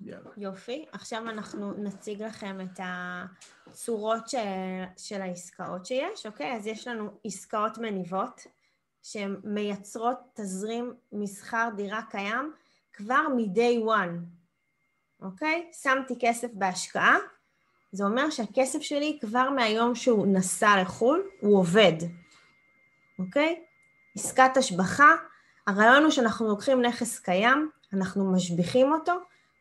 [0.00, 0.30] יאללה.
[0.36, 4.38] יופי, עכשיו אנחנו נציג לכם את הצורות של,
[4.96, 6.56] של העסקאות שיש, אוקיי?
[6.56, 8.46] אז יש לנו עסקאות מניבות
[9.02, 12.52] שהן מייצרות תזרים מסחר דירה קיים
[12.92, 14.41] כבר מ-day one,
[15.22, 15.70] אוקיי?
[15.82, 17.16] שמתי כסף בהשקעה,
[17.92, 21.92] זה אומר שהכסף שלי כבר מהיום שהוא נסע לחו"ל, הוא עובד,
[23.18, 23.62] אוקיי?
[24.16, 25.10] עסקת השבחה,
[25.66, 29.12] הרעיון הוא שאנחנו לוקחים נכס קיים, אנחנו משביחים אותו,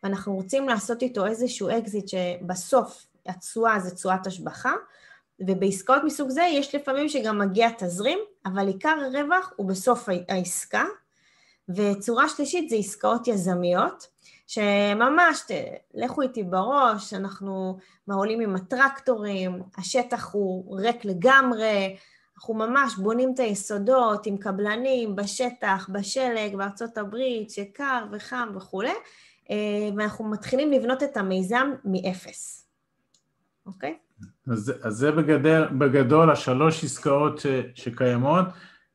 [0.03, 4.73] ואנחנו רוצים לעשות איתו איזשהו אקזיט שבסוף התשואה זה תשואת השבחה,
[5.39, 10.83] ובעסקאות מסוג זה יש לפעמים שגם מגיע תזרים, אבל עיקר הרווח הוא בסוף העסקה.
[11.69, 14.07] וצורה שלישית זה עסקאות יזמיות,
[14.51, 15.41] שממש,
[15.93, 21.95] לכו איתי בראש, אנחנו מעולים עם הטרקטורים, השטח הוא ריק לגמרי,
[22.35, 28.93] אנחנו ממש בונים את היסודות עם קבלנים בשטח, בשלג, בארצות הברית, שקר וחם וכולי,
[29.51, 29.55] אה,
[29.97, 32.67] ואנחנו מתחילים לבנות את המיזם מאפס,
[33.65, 33.97] אוקיי?
[34.47, 38.45] אז, אז זה בגדל, בגדול השלוש עסקאות ש, שקיימות.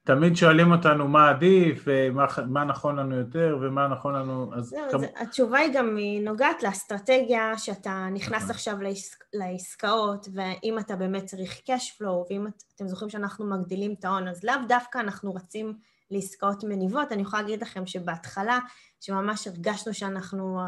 [0.06, 4.54] תמיד שואלים אותנו מה עדיף, ומה נכון לנו יותר, ומה נכון לנו...
[4.54, 4.98] אז זהו, כמ...
[4.98, 8.50] זה, התשובה היא גם נוגעת לאסטרטגיה שאתה נכנס נכון.
[8.50, 13.94] עכשיו לעסק, לעסקאות, ואם אתה באמת צריך cash flow, ואם את, אתם זוכרים שאנחנו מגדילים
[13.98, 15.78] את ההון, אז לאו דווקא אנחנו רצים
[16.10, 17.12] לעסקאות מניבות.
[17.12, 18.58] אני יכולה להגיד לכם שבהתחלה,
[19.00, 20.60] שממש הרגשנו שאנחנו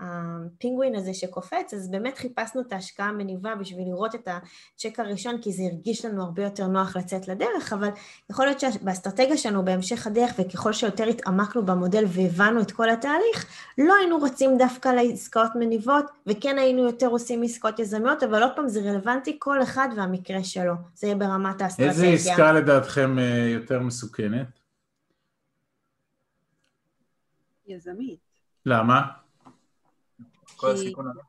[0.00, 5.52] הפינגווין הזה שקופץ, אז באמת חיפשנו את ההשקעה המניבה בשביל לראות את הצ'ק הראשון, כי
[5.52, 7.88] זה הרגיש לנו הרבה יותר נוח לצאת לדרך, אבל
[8.30, 13.46] יכול להיות שבאסטרטגיה שלנו בהמשך הדרך, וככל שיותר התעמקנו במודל והבנו את כל התהליך,
[13.78, 18.68] לא היינו רוצים דווקא לעסקאות מניבות, וכן היינו יותר עושים עסקאות יזמיות, אבל עוד פעם
[18.68, 21.90] זה רלוונטי כל אחד והמקרה שלו, זה יהיה ברמת האסטרטגיה.
[21.90, 24.46] איזה עסקה לדעתכם אה, יותר מסוכנת?
[27.66, 28.20] יזמית.
[28.66, 29.25] למה?
[30.56, 31.26] כל כי- הסיכון עליך.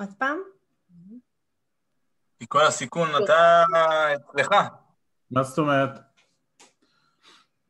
[0.00, 0.38] עוד פעם?
[2.38, 3.64] כי כל הסיכון אתה
[4.16, 4.50] אצלך.
[5.30, 5.90] מה זאת אומרת?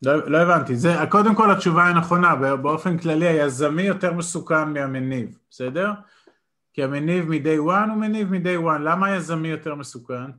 [0.03, 0.77] לא, לא הבנתי.
[0.77, 5.91] זה, קודם כל התשובה היא נכונה, באופן כללי היזמי יותר מסוכן מהמניב, בסדר?
[6.73, 8.79] כי המניב מ-day one הוא מניב מ-day one.
[8.85, 10.31] למה היזמי יותר מסוכן?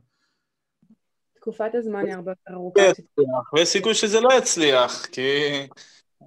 [1.34, 2.80] תקופת הזמן היא הרבה יותר ארוכה.
[3.54, 5.30] ויש סיכוי שזה לא יצליח, כי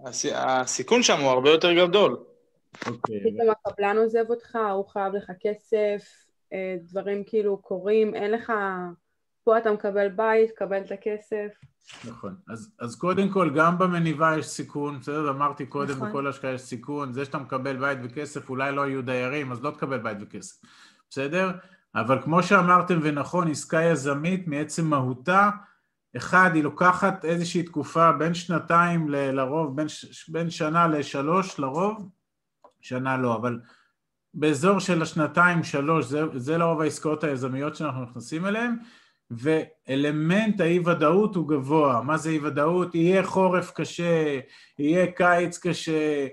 [0.05, 2.23] הס- הסיכון שם הוא הרבה יותר גדול.
[2.87, 3.19] אוקיי.
[3.19, 6.03] פתאום הקבלן עוזב אותך, הוא חייב לך כסף,
[6.53, 8.53] אה, דברים כאילו קורים, אין לך...
[9.43, 11.47] פה אתה מקבל בית, קבל את הכסף.
[12.07, 12.35] נכון.
[12.49, 15.29] אז, אז קודם כל, גם במניבה יש סיכון, בסדר?
[15.29, 16.09] אמרתי קודם, נכון.
[16.09, 17.13] בכל השקעה יש סיכון.
[17.13, 20.61] זה שאתה מקבל בית וכסף, אולי לא יהיו דיירים, אז לא תקבל בית וכסף,
[21.09, 21.51] בסדר?
[21.95, 25.49] אבל כמו שאמרתם ונכון, עסקה יזמית מעצם מהותה,
[26.17, 32.09] אחד, היא לוקחת איזושהי תקופה בין שנתיים ל- לרוב, בין, ש- בין שנה לשלוש לרוב,
[32.81, 33.59] שנה לא, אבל
[34.33, 38.75] באזור של השנתיים, שלוש, זה, זה לרוב העסקאות היזמיות שאנחנו נכנסים אליהן,
[39.31, 42.01] ואלמנט האי-ודאות הוא גבוה.
[42.01, 42.95] מה זה אי-ודאות?
[42.95, 44.39] יהיה חורף קשה,
[44.79, 46.27] יהיה קיץ קשה,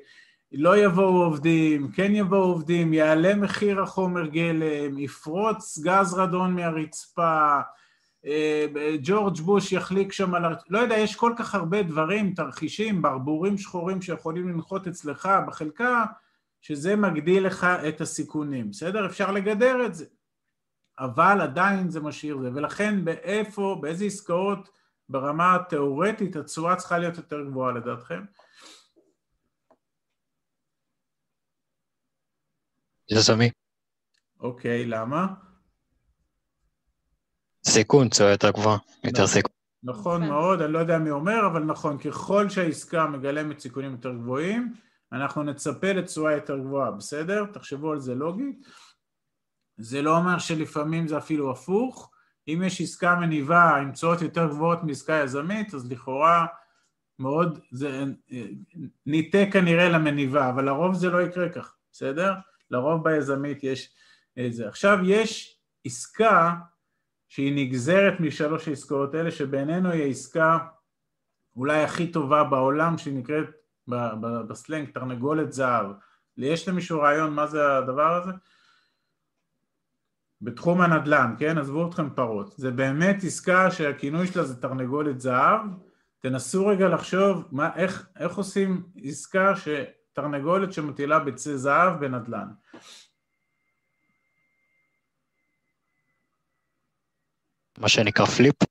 [0.52, 7.61] לא יבואו עובדים, כן יבואו עובדים, יעלה מחיר החומר גלם, יפרוץ גז רדון מהרצפה,
[8.26, 8.66] אה,
[9.02, 10.54] ג'ורג' בוש יחליק שם על...
[10.68, 16.04] לא יודע, יש כל כך הרבה דברים, תרחישים, ברבורים שחורים שיכולים לנחות אצלך בחלקה,
[16.66, 19.07] שזה מגדיל לך את הסיכונים, בסדר?
[19.07, 20.05] אפשר לגדר את זה.
[20.98, 24.68] אבל עדיין זה משאיר זה, ולכן באיפה, באיזה עסקאות
[25.09, 28.24] ברמה התיאורטית התשואה צריכה להיות יותר גבוהה לדעתכם?
[33.11, 33.50] יזמי.
[34.40, 35.26] אוקיי, למה?
[37.66, 39.26] סיכון תשואה יותר גבוהה, יותר נכון.
[39.26, 39.52] סיכון.
[39.83, 40.33] נכון יפה.
[40.33, 45.42] מאוד, אני לא יודע מי אומר, אבל נכון, ככל שהעסקה מגלמת סיכונים יותר גבוהים, אנחנו
[45.42, 47.44] נצפה לתשואה יותר גבוהה, בסדר?
[47.52, 48.66] תחשבו על זה לוגית.
[49.76, 52.10] זה לא אומר שלפעמים זה אפילו הפוך.
[52.48, 56.46] אם יש עסקה מניבה עם תשואות יותר גבוהות מעסקה יזמית, אז לכאורה
[57.18, 58.04] מאוד, זה
[59.06, 62.32] ניטה כנראה למניבה, אבל לרוב זה לא יקרה כך, בסדר?
[62.70, 63.94] לרוב ביזמית יש
[64.46, 64.68] את זה.
[64.68, 66.54] עכשיו יש עסקה
[67.28, 70.58] שהיא נגזרת משלוש העסקאות האלה, שבעינינו היא העסקה
[71.56, 73.65] אולי הכי טובה בעולם, שהיא נקראת ב- ב-
[74.49, 75.87] בסלנג תרנגולת זהב.
[76.37, 78.31] יש למישהו רעיון מה זה הדבר הזה?
[80.40, 81.59] בתחום הנדל"ן, כן?
[81.59, 82.55] עזבו אתכם פרות.
[82.57, 85.61] זה באמת עסקה שהכינוי שלה זה תרנגולת זהב.
[86.18, 92.49] תנסו רגע לחשוב מה, איך, איך עושים עסקה שתרנגולת שמטילה ביצי זהב בנדל"ן.
[97.79, 98.65] מה שנקרא flip.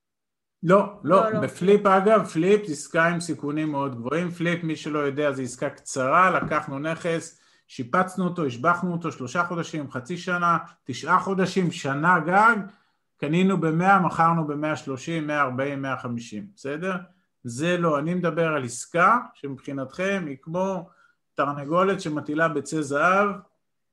[0.67, 1.39] לא, לא, לא, לא.
[1.39, 5.41] ב flip אגב, flip זה עסקה עם סיכונים מאוד גבוהים, flip מי שלא יודע זה
[5.41, 12.19] עסקה קצרה, לקחנו נכס, שיפצנו אותו, השבחנו אותו שלושה חודשים, חצי שנה, תשעה חודשים, שנה
[12.19, 12.56] גג,
[13.17, 16.95] קנינו ב-100, מכרנו ב-130, 140, 150, בסדר?
[17.43, 20.89] זה לא, אני מדבר על עסקה שמבחינתכם היא כמו
[21.34, 23.30] תרנגולת שמטילה ביצי זהב,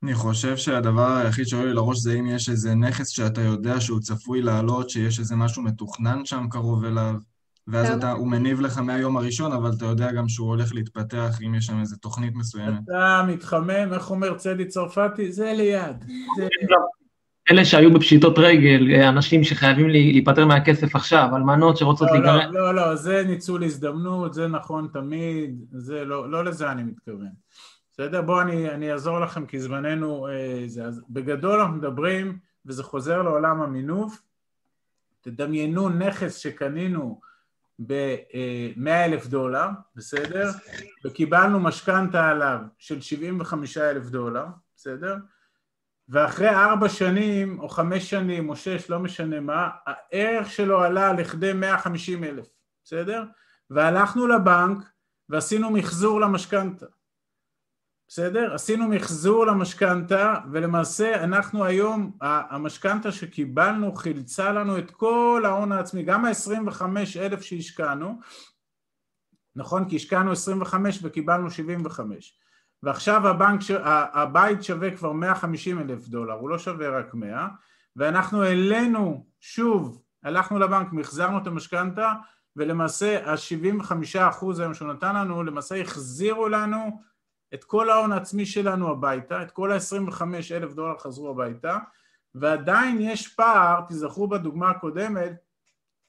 [0.03, 4.01] אני חושב שהדבר היחיד שעולה לי לראש זה אם יש איזה נכס שאתה יודע שהוא
[4.01, 7.15] צפוי לעלות, שיש איזה משהו מתוכנן שם קרוב אליו,
[7.67, 7.91] ואז?
[7.91, 11.67] אתה, הוא מניב לך מהיום הראשון, אבל אתה יודע גם שהוא הולך להתפתח אם יש
[11.67, 12.79] שם איזה תוכנית מסוימת.
[12.85, 15.33] אתה מתחמם, איך אומר צדי צרפתי?
[15.33, 16.05] זה ליד.
[16.37, 16.49] זה...
[17.51, 22.53] אלה שהיו בפשיטות רגל, אה, אנשים שחייבים להיפטר מהכסף עכשיו, אלמנות שרוצות לא, להיגרם.
[22.53, 27.29] לא, לא, לא, זה ניצול הזדמנות, זה נכון תמיד, זה לא, לא לזה אני מתכוון.
[27.92, 28.22] בסדר?
[28.22, 30.85] בואו אני, אני אעזור לכם כי זמננו אה, זה.
[30.85, 34.22] אז בגדול אנחנו מדברים, וזה חוזר לעולם המינוף,
[35.20, 37.20] תדמיינו נכס שקנינו
[37.87, 40.50] ב-100 אלף דולר, בסדר?
[41.05, 45.16] וקיבלנו משכנתה עליו של 75 אלף דולר, בסדר?
[46.09, 51.52] ואחרי ארבע שנים, או חמש שנים, או שש, לא משנה מה, הערך שלו עלה לכדי
[51.52, 52.46] 150 אלף,
[52.85, 53.24] בסדר?
[53.70, 54.78] והלכנו לבנק
[55.28, 56.87] ועשינו מחזור למשכנתה,
[58.14, 58.55] בסדר?
[58.55, 66.25] עשינו מחזור למשכנתה, ולמעשה אנחנו היום, המשכנתה שקיבלנו חילצה לנו את כל ההון העצמי, גם
[66.25, 66.83] ה-25
[67.16, 68.20] אלף שהשקענו,
[69.57, 69.88] נכון?
[69.88, 72.38] כי השקענו 25 וקיבלנו 75.
[72.83, 73.61] ועכשיו הבנק,
[74.12, 77.48] הבית שווה כבר 150 אלף דולר, הוא לא שווה רק 100,
[77.96, 82.12] ואנחנו העלינו שוב, הלכנו לבנק, מחזרנו את המשכנתה,
[82.57, 87.12] ולמעשה ה-75 אחוז היום שהוא נתן לנו, למעשה החזירו לנו
[87.55, 91.79] את כל ההון העצמי שלנו הביתה, את כל ה-25 אלף דולר חזרו הביתה,
[92.35, 95.33] ועדיין יש פער, תזכרו בדוגמה הקודמת,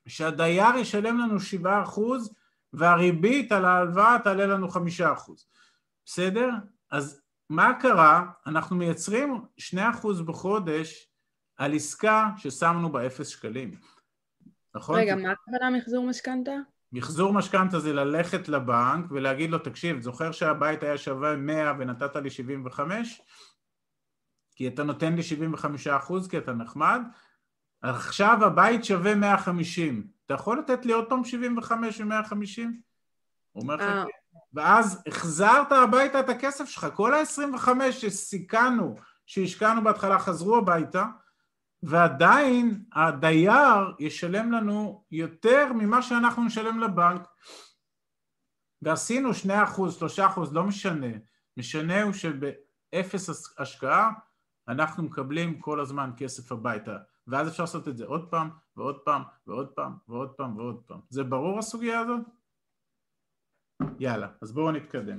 [0.08, 2.34] שהדייר ישלם לנו 7 אחוז,
[2.74, 5.48] והריבית על ההלוואה תעלה לנו 5 אחוז.
[6.06, 6.50] בסדר?
[6.92, 8.26] אז מה קרה?
[8.48, 11.10] אנחנו מייצרים 2 אחוז בחודש
[11.58, 13.76] על עסקה ששמנו באפס שקלים.
[14.76, 15.00] נכון?
[15.00, 16.52] רגע, מה הכוונה מחזור משכנתה?
[16.94, 22.30] מחזור משכנתה זה ללכת לבנק ולהגיד לו, תקשיב, זוכר שהבית היה שווה 100 ונתת לי
[22.30, 23.22] 75?
[24.56, 27.02] כי אתה נותן לי 75 אחוז כי אתה נחמד,
[27.82, 32.62] עכשיו הבית שווה 150, אתה יכול לתת לי עוד פעם 75 ו-150?
[33.52, 34.04] הוא אומר לך, אה.
[34.04, 34.10] "כן."
[34.54, 41.06] ואז החזרת הביתה את הכסף שלך, כל ה-25 שסיכנו, שהשקענו בהתחלה, חזרו הביתה,
[41.84, 47.28] ועדיין הדייר ישלם לנו יותר ממה שאנחנו נשלם לבנק.
[48.82, 49.50] ועשינו 2%,
[50.36, 51.08] 3%, לא משנה.
[51.58, 54.12] משנה הוא שבאפס השקעה
[54.68, 56.98] אנחנו מקבלים כל הזמן כסף הביתה.
[57.28, 61.00] ואז אפשר לעשות את זה עוד פעם, ועוד פעם, ועוד פעם, ועוד פעם, ועוד פעם.
[61.10, 62.22] זה ברור הסוגיה הזאת?
[64.00, 65.18] יאללה, אז בואו נתקדם.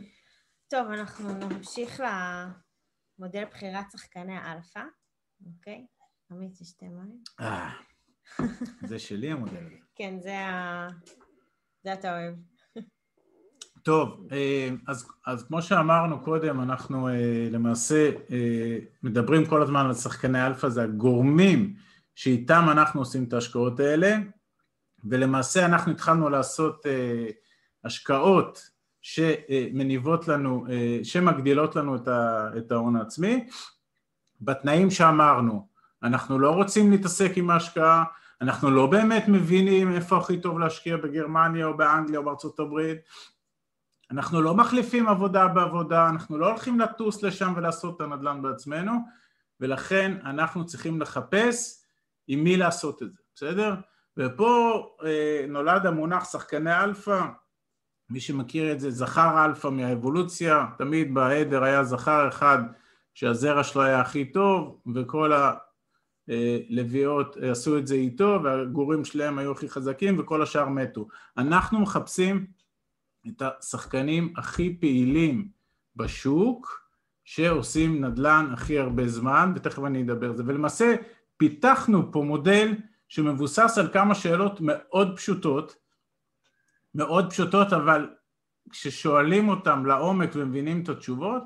[0.69, 4.83] טוב, אנחנו נמשיך למודל בחירת שחקני האלפא,
[5.47, 5.87] אוקיי?
[6.35, 7.19] עמית, תשתה מים.
[7.41, 7.71] אה,
[8.87, 9.77] זה שלי המודל הזה.
[9.97, 10.89] כן, זה ה...
[11.85, 12.35] זה אתה אוהב.
[13.85, 19.95] טוב, אה, אז, אז כמו שאמרנו קודם, אנחנו אה, למעשה אה, מדברים כל הזמן על
[19.95, 21.75] שחקני אלפא, זה הגורמים
[22.15, 24.17] שאיתם אנחנו עושים את ההשקעות האלה,
[25.05, 26.87] ולמעשה אנחנו התחלנו לעשות
[27.85, 28.71] השקעות
[29.03, 30.67] שמניבות לנו,
[31.03, 31.97] שמגדילות לנו
[32.59, 33.47] את ההון העצמי,
[34.41, 35.74] בתנאים שאמרנו,
[36.05, 38.05] אנחנו לא רוצים להתעסק עם ההשקעה,
[38.41, 42.99] אנחנו לא באמת מבינים איפה הכי טוב להשקיע בגרמניה או באנגליה או בארצות הברית,
[44.11, 48.93] אנחנו לא מחליפים עבודה בעבודה, אנחנו לא הולכים לטוס לשם ולעשות את הנדל"ן בעצמנו,
[49.61, 51.83] ולכן אנחנו צריכים לחפש
[52.29, 53.75] עם מי לעשות את זה, בסדר?
[54.17, 57.21] ופה אה, נולד המונח שחקני אלפא,
[58.11, 62.59] מי שמכיר את זה, זכר אלפא מהאבולוציה, תמיד בעדר היה זכר אחד
[63.15, 65.33] שהזרע שלו היה הכי טוב, וכל
[66.29, 71.09] הלביאות עשו את זה איתו, והגורים שלהם היו הכי חזקים, וכל השאר מתו.
[71.39, 72.47] אנחנו מחפשים
[73.29, 75.49] את השחקנים הכי פעילים
[75.97, 76.85] בשוק,
[77.25, 80.43] שעושים נדל"ן הכי הרבה זמן, ותכף אני אדבר על זה.
[80.47, 80.95] ולמעשה
[81.37, 82.75] פיתחנו פה מודל
[83.09, 85.77] שמבוסס על כמה שאלות מאוד פשוטות,
[86.95, 88.11] מאוד פשוטות, אבל
[88.71, 91.43] כששואלים אותם לעומק ומבינים את התשובות,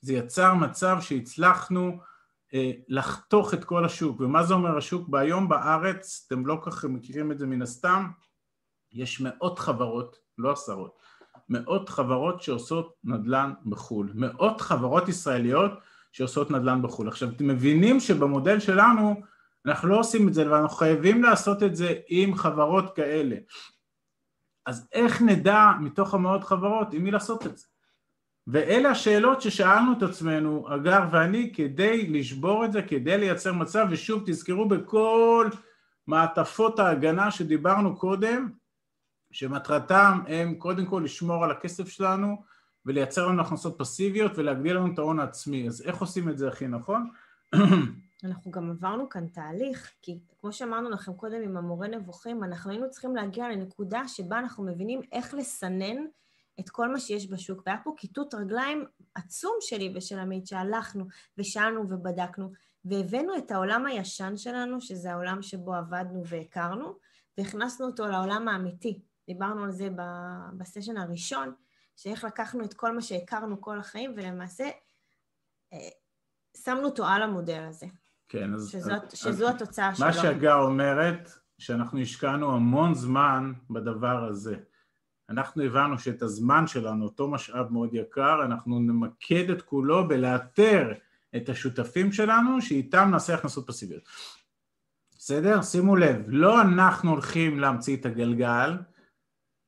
[0.00, 1.96] זה יצר מצב שהצלחנו אה,
[2.88, 4.20] לחתוך את כל השוק.
[4.20, 5.08] ומה זה אומר השוק?
[5.12, 8.06] והיום בארץ, אתם לא ככה מכירים את זה מן הסתם,
[8.92, 10.98] יש מאות חברות, לא עשרות,
[11.48, 15.72] מאות חברות שעושות נדל"ן בחו"ל, מאות חברות ישראליות
[16.12, 17.08] שעושות נדל"ן בחו"ל.
[17.08, 19.22] עכשיו, אתם מבינים שבמודל שלנו
[19.66, 23.36] אנחנו לא עושים את זה, ואנחנו חייבים לעשות את זה עם חברות כאלה.
[24.66, 27.66] אז איך נדע מתוך המאות חברות עם מי לעשות את זה?
[28.46, 34.22] ואלה השאלות ששאלנו את עצמנו, אגר ואני, כדי לשבור את זה, כדי לייצר מצב, ושוב
[34.26, 35.48] תזכרו בכל
[36.06, 38.50] מעטפות ההגנה שדיברנו קודם,
[39.30, 42.42] שמטרתם הם קודם כל לשמור על הכסף שלנו
[42.86, 45.68] ולייצר לנו הכנסות פסיביות ולהגדיל לנו את ההון העצמי.
[45.68, 47.10] אז איך עושים את זה הכי נכון?
[48.24, 52.90] אנחנו גם עברנו כאן תהליך, כי כמו שאמרנו לכם קודם עם המורה נבוכים, אנחנו היינו
[52.90, 55.96] צריכים להגיע לנקודה שבה אנחנו מבינים איך לסנן
[56.60, 57.62] את כל מה שיש בשוק.
[57.66, 61.06] והיה פה כיתות רגליים עצום שלי ושל עמית, שהלכנו
[61.38, 62.52] ושאלנו ובדקנו,
[62.84, 66.98] והבאנו את העולם הישן שלנו, שזה העולם שבו עבדנו והכרנו,
[67.38, 69.00] והכנסנו אותו לעולם האמיתי.
[69.26, 69.88] דיברנו על זה
[70.56, 71.54] בסשן הראשון,
[71.96, 74.64] שאיך לקחנו את כל מה שהכרנו כל החיים, ולמעשה
[76.56, 77.86] שמנו אותו על המודל הזה.
[78.28, 78.68] כן, אז...
[78.68, 80.06] שזו, אז, שזו אז התוצאה שלו.
[80.06, 84.56] מה שהגר אומרת, שאנחנו השקענו המון זמן בדבר הזה.
[85.30, 90.92] אנחנו הבנו שאת הזמן שלנו, אותו משאב מאוד יקר, אנחנו נמקד את כולו בלאתר
[91.36, 94.02] את השותפים שלנו, שאיתם נעשה הכנסות פסיביות.
[95.18, 95.62] בסדר?
[95.62, 98.76] שימו לב, לא אנחנו הולכים להמציא את הגלגל,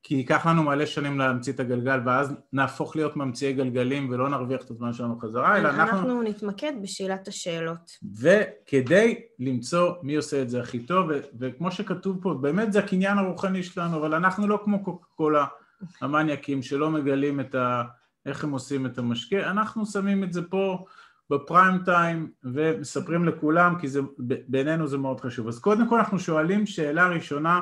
[0.03, 4.63] כי ייקח לנו מלא שנים להמציא את הגלגל, ואז נהפוך להיות ממציאי גלגלים ולא נרוויח
[4.65, 5.99] את הזמן שלנו חזרה, אלא אנחנו...
[5.99, 7.91] אנחנו נתמקד בשאלת השאלות.
[8.21, 13.19] וכדי למצוא מי עושה את זה הכי טוב, ו- וכמו שכתוב פה, באמת זה הקניין
[13.19, 15.47] הרוחני שלנו, אבל אנחנו לא כמו קוקה קולה
[16.01, 17.83] המניאקים שלא מגלים את, ה-
[18.27, 20.85] איך הם עושים את המשקה, אנחנו שמים את זה פה
[21.31, 24.01] בפריים טיים ומספרים לכולם כי זה,
[24.49, 25.49] בעינינו זה מאוד חשוב.
[25.49, 27.61] אז קודם כל אנחנו שואלים שאלה ראשונה,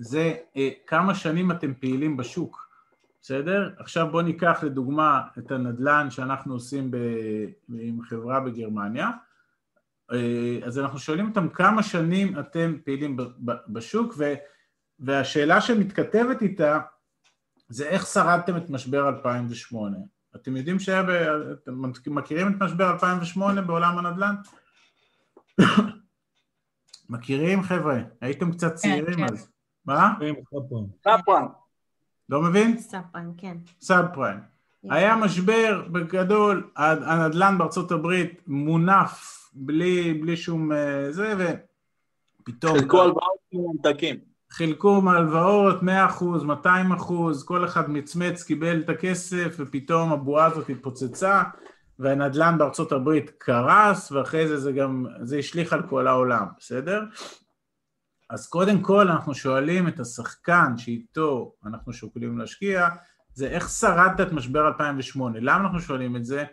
[0.00, 2.70] זה אה, כמה שנים אתם פעילים בשוק,
[3.22, 3.70] בסדר?
[3.78, 6.96] עכשיו בואו ניקח לדוגמה את הנדל"ן שאנחנו עושים ב,
[7.68, 9.10] עם חברה בגרמניה,
[10.12, 13.16] אה, אז אנחנו שואלים אותם כמה שנים אתם פעילים
[13.68, 14.34] בשוק ו,
[14.98, 16.80] והשאלה שמתכתבת איתה
[17.68, 19.96] זה איך שרדתם את משבר 2008.
[20.36, 21.10] אתם יודעים שהיה, ב...
[21.10, 24.34] אתם מכירים את משבר 2008 בעולם הנדל"ן?
[27.10, 27.98] מכירים חבר'ה?
[28.20, 29.32] הייתם קצת צעירים כן.
[29.32, 29.59] אז.
[29.90, 30.12] מה?
[31.04, 31.46] סאפרן.
[32.28, 32.78] לא מבין?
[32.78, 33.56] סאפן, כן.
[33.80, 34.38] סאב פריים.
[34.90, 41.34] היה משבר בגדול, הנדל"ן בארצות הברית מונף בלי, בלי שום אה, זה,
[42.42, 42.78] ופתאום...
[42.78, 44.16] חלקו הלוואות ממתקים.
[44.50, 50.70] חילקו מהלוואות 100 אחוז, 200 אחוז, כל אחד מצמץ, קיבל את הכסף, ופתאום הבועה הזאת
[50.70, 51.42] התפוצצה,
[51.98, 57.02] והנדל"ן בארצות הברית קרס, ואחרי זה זה גם, זה השליך על כל העולם, בסדר?
[58.30, 62.88] אז קודם כל אנחנו שואלים את השחקן שאיתו אנחנו שוקלים להשקיע,
[63.34, 65.38] זה איך שרדת את משבר 2008.
[65.40, 66.44] למה אנחנו שואלים את זה?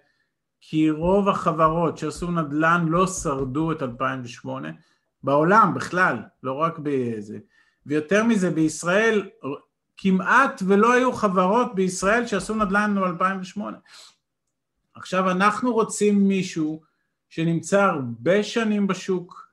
[0.61, 4.69] כי רוב החברות שעשו נדל"ן לא שרדו את 2008,
[5.23, 7.37] בעולם בכלל, לא רק בזה.
[7.85, 9.29] ויותר מזה, בישראל
[9.97, 13.61] כמעט ולא היו חברות בישראל שעשו נדל"ן ב-2008.
[14.95, 16.81] עכשיו אנחנו רוצים מישהו
[17.29, 19.46] שנמצא הרבה שנים בשוק,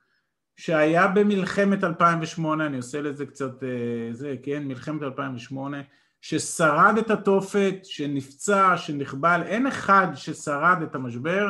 [0.55, 3.69] שהיה במלחמת 2008, אני עושה לזה קצת, אה,
[4.11, 5.77] זה, כן, מלחמת 2008,
[6.21, 11.49] ששרד את התופת, שנפצע, שנחבל, אין אחד ששרד את המשבר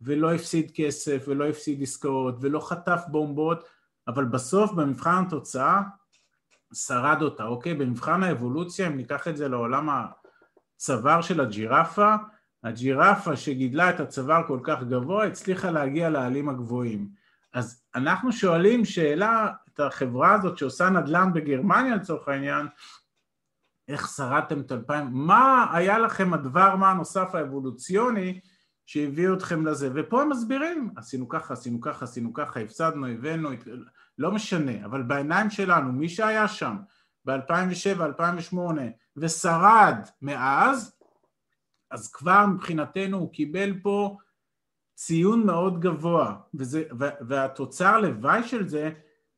[0.00, 3.64] ולא הפסיד כסף ולא הפסיד עסקאות ולא חטף בומבות,
[4.08, 5.80] אבל בסוף במבחן התוצאה
[6.74, 7.74] שרד אותה, אוקיי?
[7.74, 9.88] במבחן האבולוציה, אם ניקח את זה לעולם
[10.76, 12.14] הצוואר של הג'ירפה,
[12.64, 17.21] הג'ירפה שגידלה את הצוואר כל כך גבוה הצליחה להגיע לעלים הגבוהים.
[17.52, 22.66] אז אנחנו שואלים שאלה את החברה הזאת שעושה נדל"ן בגרמניה לצורך העניין,
[23.88, 28.40] איך שרדתם את אלפיים, מה היה לכם הדבר מה הנוסף האבולוציוני
[28.86, 33.50] שהביא אתכם לזה, ופה הם מסבירים, עשינו ככה, עשינו ככה, עשינו ככה, הפסדנו, הבאנו,
[34.18, 36.76] לא משנה, אבל בעיניים שלנו, מי שהיה שם
[37.24, 38.82] ב-2007, 2008
[39.16, 40.96] ושרד מאז,
[41.90, 44.16] אז כבר מבחינתנו הוא קיבל פה
[44.94, 46.84] ציון מאוד גבוה, וזה,
[47.20, 48.90] והתוצר לוואי של זה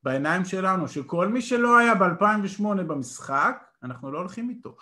[0.03, 4.77] בעיניים שלנו, שכל מי שלא היה ב-2008 במשחק, אנחנו לא הולכים איתו.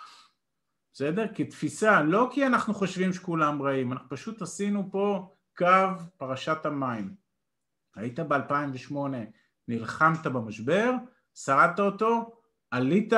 [0.93, 1.25] בסדר?
[1.35, 5.65] כתפיסה, לא כי אנחנו חושבים שכולם רעים, אנחנו פשוט עשינו פה קו
[6.17, 7.13] פרשת המים.
[7.95, 8.95] היית ב-2008,
[9.67, 10.91] נלחמת במשבר,
[11.35, 13.13] שרדת אותו, עלית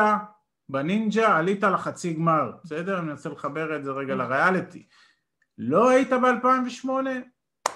[0.70, 3.00] בנינג'ה, עלית לחצי גמר, בסדר?
[3.00, 4.88] אני מנסה לחבר את זה רגע לריאליטי.
[5.58, 6.90] לא היית ב-2008,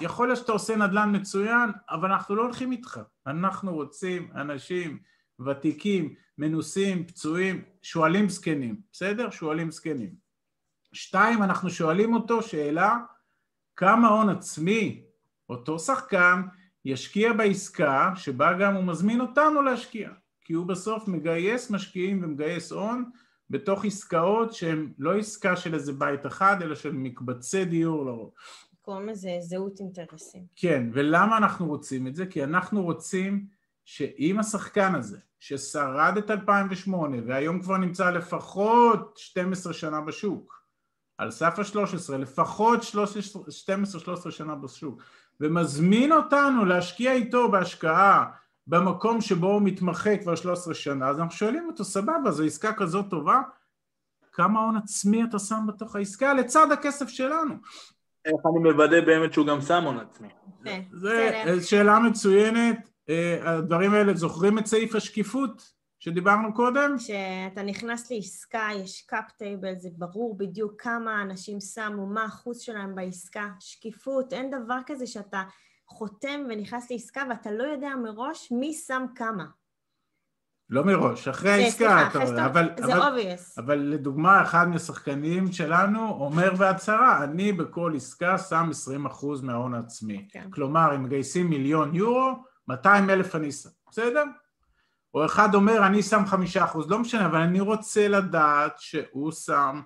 [0.00, 3.00] יכול להיות שאתה עושה נדל"ן מצוין, אבל אנחנו לא הולכים איתך.
[3.26, 4.98] אנחנו רוצים אנשים
[5.46, 9.30] ותיקים, מנוסים, פצועים, שואלים זקנים, בסדר?
[9.30, 10.14] שואלים זקנים.
[10.92, 12.96] שתיים, אנחנו שואלים אותו שאלה,
[13.76, 15.02] כמה הון עצמי
[15.48, 16.42] אותו שחקן
[16.84, 23.10] ישקיע בעסקה שבה גם הוא מזמין אותנו להשקיע, כי הוא בסוף מגייס משקיעים ומגייס הון
[23.50, 28.32] בתוך עסקאות שהן לא עסקה של איזה בית אחד, אלא של מקבצי דיור לרוב.
[28.82, 30.42] קוראים לזה זהות אינטרסים.
[30.56, 32.26] כן, ולמה אנחנו רוצים את זה?
[32.26, 33.46] כי אנחנו רוצים
[33.84, 40.64] שאם השחקן הזה, ששרד את 2008 והיום כבר נמצא לפחות 12 שנה בשוק,
[41.18, 42.80] על סף ה-13, לפחות
[44.26, 45.02] 12-13 שנה בשוק,
[45.40, 48.30] ומזמין אותנו להשקיע איתו בהשקעה
[48.66, 53.10] במקום שבו הוא מתמחה כבר 13 שנה, אז אנחנו שואלים אותו, סבבה, זו עסקה כזאת
[53.10, 53.42] טובה,
[54.32, 57.54] כמה הון עצמי אתה שם בתוך העסקה לצד הכסף שלנו?
[58.24, 60.28] איך אני מוודא באמת שהוא גם שם הון עצמי?
[60.92, 66.96] זו שאלה מצוינת, אה, הדברים האלה, זוכרים את סעיף השקיפות שדיברנו קודם?
[66.98, 72.94] כשאתה נכנס לעסקה, יש קאפ טייבל, זה ברור בדיוק כמה אנשים שמו, מה האחוז שלהם
[72.94, 75.42] בעסקה, שקיפות, אין דבר כזה שאתה
[75.86, 79.44] חותם ונכנס לעסקה ואתה לא יודע מראש מי שם כמה.
[80.70, 83.20] לא מראש, אחרי העסקה, אתה אומר, אבל, אבל.
[83.58, 88.70] אבל לדוגמה, אחד מהשחקנים שלנו אומר בהצהרה, אני בכל עסקה שם
[89.06, 90.28] 20% מההון העצמי.
[90.30, 90.48] כן.
[90.50, 94.24] כלומר, אם מגייסים מיליון יורו, 200 אלף אני שם, בסדר?
[95.14, 96.22] או אחד אומר, אני שם
[96.56, 99.80] 5%, לא משנה, אבל אני רוצה לדעת שהוא שם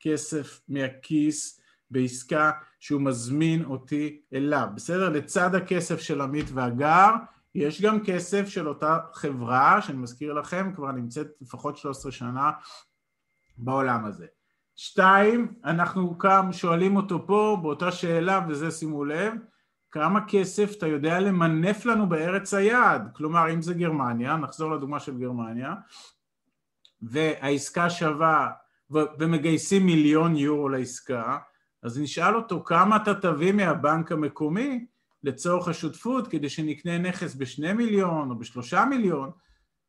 [0.00, 1.60] כסף מהכיס
[1.90, 5.08] בעסקה שהוא מזמין אותי אליו, בסדר?
[5.08, 7.10] לצד הכסף של עמית והגר,
[7.58, 12.50] יש גם כסף של אותה חברה, שאני מזכיר לכם, כבר נמצאת לפחות 13 שנה
[13.56, 14.26] בעולם הזה.
[14.76, 19.34] שתיים, אנחנו גם שואלים אותו פה באותה שאלה, וזה שימו לב,
[19.90, 23.10] כמה כסף אתה יודע למנף לנו בארץ היעד?
[23.16, 25.74] כלומר, אם זה גרמניה, נחזור לדוגמה של גרמניה,
[27.02, 28.50] והעסקה שווה,
[28.90, 31.38] ומגייסים מיליון יורו לעסקה,
[31.82, 34.86] אז נשאל אותו כמה אתה תביא מהבנק המקומי
[35.22, 39.30] לצורך השותפות כדי שנקנה נכס בשני מיליון או בשלושה מיליון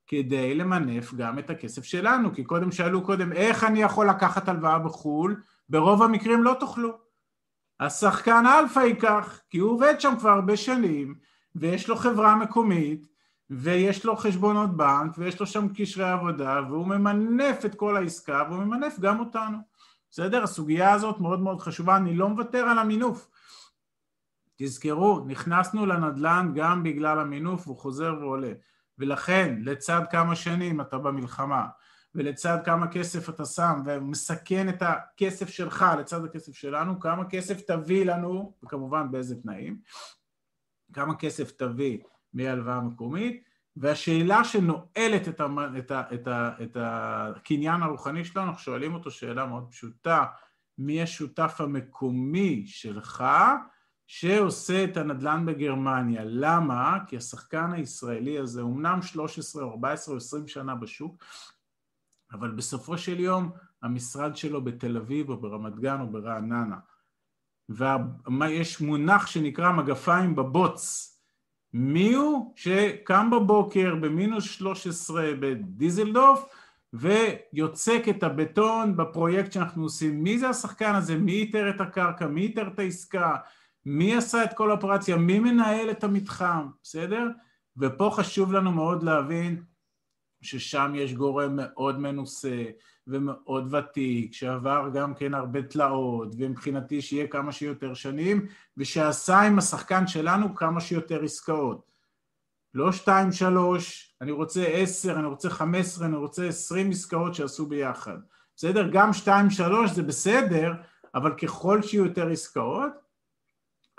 [0.08, 4.80] כדי למנף גם את הכסף שלנו, כי קודם שאלו קודם איך אני יכול לקחת הלוואה
[4.80, 6.98] בחו"ל, ברוב המקרים לא תוכלו.
[7.80, 11.16] השחקן אלפא ייקח, כי הוא עובד שם כבר הרבה שנים,
[11.56, 13.08] ויש לו חברה מקומית,
[13.50, 18.64] ויש לו חשבונות בנק, ויש לו שם קשרי עבודה, והוא ממנף את כל העסקה, והוא
[18.64, 19.58] ממנף גם אותנו.
[20.12, 20.44] בסדר?
[20.44, 23.30] הסוגיה הזאת מאוד מאוד חשובה, אני לא מוותר על המינוף.
[24.62, 28.52] תזכרו, נכנסנו לנדל"ן גם בגלל המינוף, הוא חוזר ועולה.
[28.98, 31.68] ולכן, לצד כמה שנים אתה במלחמה,
[32.16, 38.06] ולצד כמה כסף אתה שם ומסכן את הכסף שלך לצד הכסף שלנו, כמה כסף תביא
[38.06, 39.78] לנו, וכמובן באיזה תנאים,
[40.94, 41.98] כמה כסף תביא
[42.34, 43.44] מהלוואה מקומית,
[43.78, 45.60] והשאלה שנועלת את, המ...
[45.78, 46.04] את, ה...
[46.14, 46.52] את, ה...
[46.64, 50.26] את הקניין הרוחני שלנו, אנחנו שואלים אותו שאלה מאוד פשוטה,
[50.78, 53.24] מי השותף המקומי שלך
[54.12, 56.22] שעושה את הנדל"ן בגרמניה?
[56.26, 56.98] למה?
[57.08, 61.24] כי השחקן הישראלי הזה, אמנם 13, 14 או 20 שנה בשוק,
[62.32, 63.52] אבל בסופו של יום
[63.82, 66.78] המשרד שלו בתל אביב או ברמת גן או ברעננה.
[67.70, 71.14] ויש מונח שנקרא מגפיים בבוץ.
[71.74, 76.46] מי הוא שקם בבוקר במינוס 13 בדיזלדורף
[76.94, 80.24] ויוצק את הבטון בפרויקט שאנחנו עושים?
[80.24, 81.18] מי זה השחקן הזה?
[81.18, 82.28] מי איתר את הקרקע?
[82.28, 83.36] מי איתר את העסקה?
[83.86, 85.18] מי עשה את כל האופרציה?
[85.18, 86.68] מי מנהל את המתחם?
[86.84, 87.28] בסדר?
[87.78, 89.64] ופה חשוב לנו מאוד להבין
[90.42, 92.64] ששם יש גורם מאוד מנוסה
[93.08, 98.46] ומאוד ותיק, שעבר גם כן הרבה תלאות, ומבחינתי שיהיה כמה שיותר שנים,
[98.78, 101.92] ושעשה עם השחקן שלנו כמה שיותר עסקאות.
[102.74, 107.66] לא שתיים, שלוש, אני רוצה עשר, אני רוצה חמש עשרה, אני רוצה עשרים עסקאות שעשו
[107.66, 108.18] ביחד.
[108.56, 108.90] בסדר?
[108.92, 110.74] גם שתיים, שלוש זה בסדר,
[111.16, 112.92] אבל ככל שיהיו יותר עסקאות,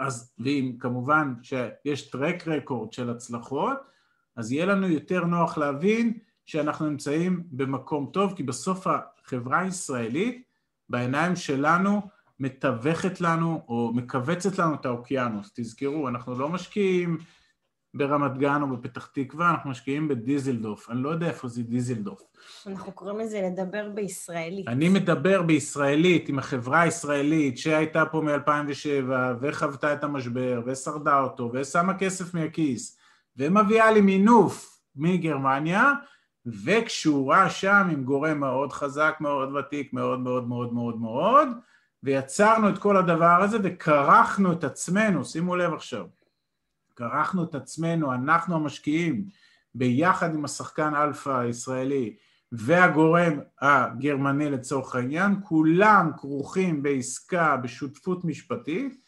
[0.01, 3.79] אז, ואם כמובן שיש טרק רקורד של הצלחות,
[4.37, 10.43] אז יהיה לנו יותר נוח להבין שאנחנו נמצאים במקום טוב, כי בסוף החברה הישראלית
[10.89, 12.03] בעיניים שלנו
[12.41, 15.51] מתווכת לנו או מכווצת לנו את האוקיינוס.
[15.55, 17.19] תזכרו, אנחנו לא משקיעים
[17.95, 20.91] ברמת גן או בפתח תקווה, אנחנו משקיעים בדיזלדוף.
[20.91, 22.23] אני לא יודע איפה זה דיזלדוף.
[22.67, 24.69] אנחנו קוראים לזה לדבר בישראלית.
[24.69, 31.99] אני מדבר בישראלית עם החברה הישראלית שהייתה פה מ-2007 וחוותה את המשבר ושרדה אותו ושמה
[31.99, 32.99] כסף מהכיס
[33.37, 35.93] ומביאה לי מינוף מגרמניה
[36.65, 41.49] וקשורה שם עם גורם מאוד חזק, מאוד ותיק, מאוד מאוד מאוד מאוד מאוד,
[42.03, 46.05] ויצרנו את כל הדבר הזה וכרכנו את עצמנו, שימו לב עכשיו,
[47.01, 49.25] כרכנו את עצמנו, אנחנו המשקיעים,
[49.75, 52.17] ביחד עם השחקן אלפא הישראלי
[52.53, 59.01] והגורם הגרמני לצורך העניין, כולם כרוכים בעסקה, בשותפות משפטית,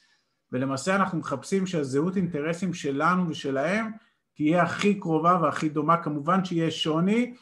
[0.53, 3.91] ולמעשה אנחנו מחפשים שהזהות אינטרסים שלנו ושלהם
[4.35, 7.35] תהיה הכי קרובה והכי דומה, כמובן שיהיה שוני,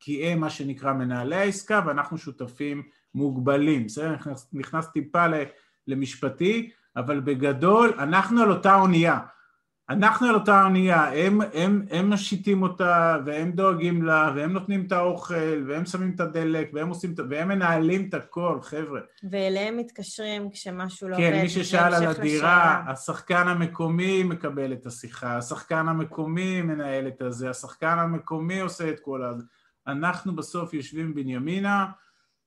[0.00, 2.82] כי הם מה שנקרא מנהלי העסקה ואנחנו שותפים
[3.14, 4.12] מוגבלים, בסדר?
[4.12, 5.26] נכנס, נכנס טיפה
[5.86, 9.18] למשפטי, אבל בגדול אנחנו על אותה אונייה,
[9.88, 14.92] אנחנו על אותה אונייה, הם, הם, הם משיתים אותה והם דואגים לה והם נותנים את
[14.92, 19.00] האוכל והם שמים את הדלק והם עושים והם מנהלים את הכל, חבר'ה.
[19.30, 21.30] ואליהם מתקשרים כשמשהו לא עובד.
[21.30, 22.82] כן, מי ששאל על הדירה, לשאלה.
[22.86, 29.22] השחקן המקומי מקבל את השיחה, השחקן המקומי מנהל את הזה, השחקן המקומי עושה את כל
[29.22, 29.32] ה...
[29.86, 31.86] אנחנו בסוף יושבים בנימינה,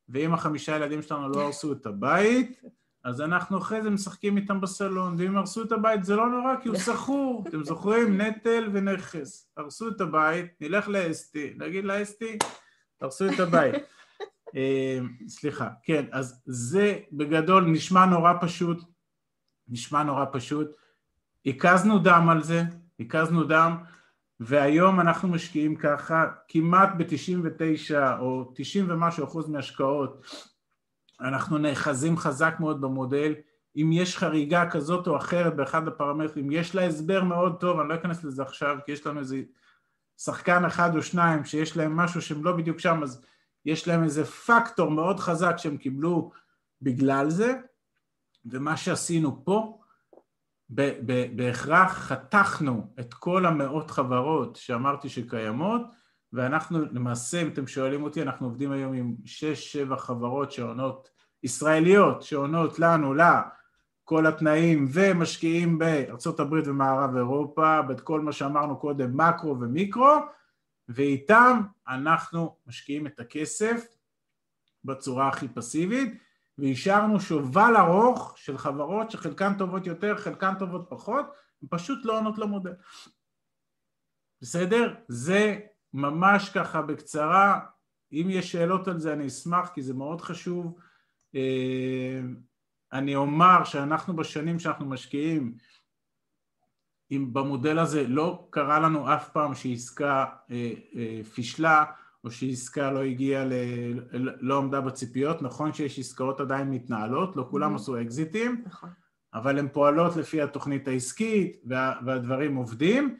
[0.09, 2.61] ואם החמישה ילדים שלנו לא הרסו את הבית,
[3.07, 6.69] אז אנחנו אחרי זה משחקים איתם בסלון, ואם הרסו את הבית זה לא נורא כי
[6.69, 8.21] הוא סחור, אתם זוכרים?
[8.21, 9.51] נטל ונכס.
[9.57, 12.37] הרסו את הבית, נלך לאסתי, נגיד לאסתי,
[13.01, 13.75] הרסו את הבית.
[14.55, 18.83] אה, סליחה, כן, אז זה בגדול נשמע נורא פשוט,
[19.67, 20.67] נשמע נורא פשוט.
[21.45, 22.63] הקזנו דם על זה,
[22.99, 23.77] הקזנו דם,
[24.39, 30.25] והיום אנחנו משקיעים ככה כמעט ב-99 או 90 ומשהו אחוז מהשקעות
[31.21, 33.33] אנחנו נאחזים חזק מאוד במודל,
[33.75, 37.95] אם יש חריגה כזאת או אחרת באחד הפרמטרים, יש לה הסבר מאוד טוב, אני לא
[37.95, 39.41] אכנס לזה עכשיו, כי יש לנו איזה
[40.17, 43.25] שחקן אחד או שניים שיש להם משהו שהם לא בדיוק שם, אז
[43.65, 46.31] יש להם איזה פקטור מאוד חזק שהם קיבלו
[46.81, 47.53] בגלל זה,
[48.45, 49.79] ומה שעשינו פה,
[51.35, 55.81] בהכרח חתכנו את כל המאות חברות שאמרתי שקיימות,
[56.37, 59.15] ואנחנו למעשה, אם אתם שואלים אותי, אנחנו עובדים היום עם
[59.91, 61.09] 6-7 חברות שעונות,
[61.43, 63.41] ישראליות, שעונות לנו, לה,
[64.03, 65.79] כל התנאים ומשקיעים
[66.39, 70.15] הברית ומערב אירופה, ואת כל מה שאמרנו קודם, מקרו ומיקרו,
[70.89, 73.85] ואיתם אנחנו משקיעים את הכסף
[74.83, 76.17] בצורה הכי פסיבית,
[76.57, 81.25] והשארנו שובל ארוך של חברות שחלקן טובות יותר, חלקן טובות פחות,
[81.61, 82.73] הן פשוט לא עונות למודל.
[84.41, 84.95] בסדר?
[85.07, 85.59] זה
[85.97, 87.59] ממש ככה בקצרה,
[88.11, 90.75] אם יש שאלות על זה אני אשמח כי זה מאוד חשוב.
[91.35, 92.21] אה,
[92.93, 95.57] אני אומר שאנחנו בשנים שאנחנו משקיעים,
[97.11, 101.85] אם במודל הזה לא קרה לנו אף פעם שעסקה אה, אה, פישלה
[102.23, 103.53] או שעסקה לא הגיעה, ל...
[104.39, 107.75] לא עמדה בציפיות, נכון שיש עסקאות עדיין מתנהלות, לא כולם mm-hmm.
[107.75, 108.89] עשו אקזיטים, נכון.
[109.33, 111.93] אבל הן פועלות לפי התוכנית העסקית וה...
[112.05, 113.17] והדברים עובדים,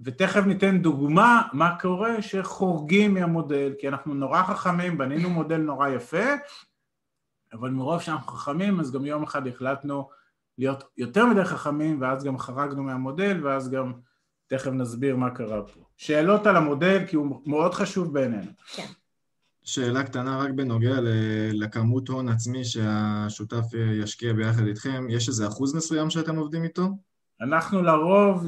[0.00, 6.24] ותכף ניתן דוגמה מה קורה שחורגים מהמודל, כי אנחנו נורא חכמים, בנינו מודל נורא יפה,
[7.52, 10.08] אבל מרוב שאנחנו חכמים אז גם יום אחד החלטנו
[10.58, 13.92] להיות יותר מדי חכמים ואז גם חרגנו מהמודל ואז גם
[14.46, 15.80] תכף נסביר מה קרה פה.
[15.96, 18.50] שאלות על המודל כי הוא מאוד חשוב בעינינו.
[18.74, 18.86] כן.
[19.62, 20.96] שאלה קטנה רק בנוגע
[21.52, 23.64] לכמות הון עצמי שהשותף
[24.02, 26.88] ישקיע ביחד איתכם, יש איזה אחוז מסוים שאתם עובדים איתו?
[27.40, 28.46] אנחנו לרוב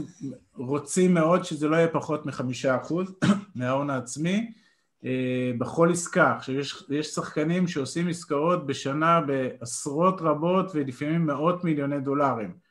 [0.55, 3.15] רוצים מאוד שזה לא יהיה פחות מחמישה אחוז
[3.55, 4.53] מההון העצמי
[5.05, 6.37] אה, בכל עסקה.
[6.37, 12.69] עכשיו יש, יש שחקנים שעושים עסקאות בשנה בעשרות רבות ולפעמים מאות מיליוני דולרים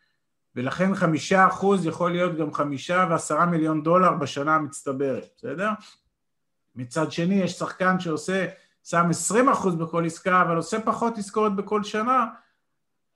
[0.55, 5.69] ולכן חמישה אחוז יכול להיות גם חמישה ועשרה מיליון דולר בשנה המצטברת, בסדר?
[6.75, 8.47] מצד שני יש שחקן שעושה,
[8.83, 12.25] שם עשרים אחוז בכל עסקה אבל עושה פחות עסקאות בכל שנה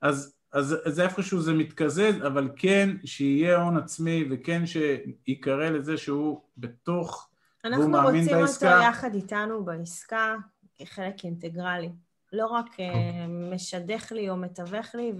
[0.01, 6.41] אז אז, אז איפשהו זה מתקזז, אבל כן שיהיה הון עצמי וכן שיקרא לזה שהוא
[6.57, 7.29] בתוך,
[7.63, 8.37] והוא מאמין בעסקה.
[8.37, 10.35] אנחנו רוצים אותו יחד איתנו בעסקה
[10.75, 11.89] כחלק אינטגרלי.
[12.33, 15.11] לא רק uh, משדך לי או מתווך לי,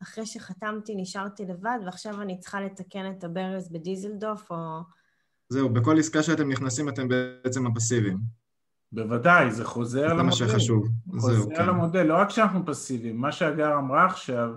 [0.00, 4.56] ואחרי שחתמתי נשארתי לבד, ועכשיו אני צריכה לתקן את הברז בדיזלדוף, או...
[5.48, 8.43] זהו, בכל עסקה שאתם נכנסים אתם בעצם הפסיביים.
[8.92, 10.16] בוודאי, זה חוזר למודל.
[10.16, 10.88] זה מה שחשוב.
[11.10, 11.66] חוזר זהו, כן.
[11.66, 14.50] למודל, לא רק שאנחנו פסיביים, מה שהגר אמרה עכשיו,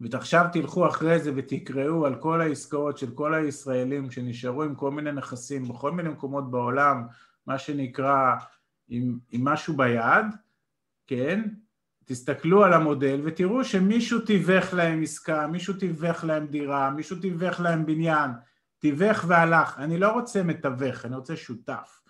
[0.00, 5.12] ועכשיו תלכו אחרי זה ותקראו על כל העסקאות של כל הישראלים שנשארו עם כל מיני
[5.12, 7.06] נכסים בכל מיני מקומות בעולם,
[7.46, 8.34] מה שנקרא
[8.88, 10.26] עם, עם משהו ביד,
[11.06, 11.42] כן?
[12.04, 17.86] תסתכלו על המודל ותראו שמישהו תיווך להם עסקה, מישהו תיווך להם דירה, מישהו תיווך להם
[17.86, 18.30] בניין,
[18.78, 19.78] תיווך והלך.
[19.78, 22.01] אני לא רוצה מתווך, אני רוצה שותף.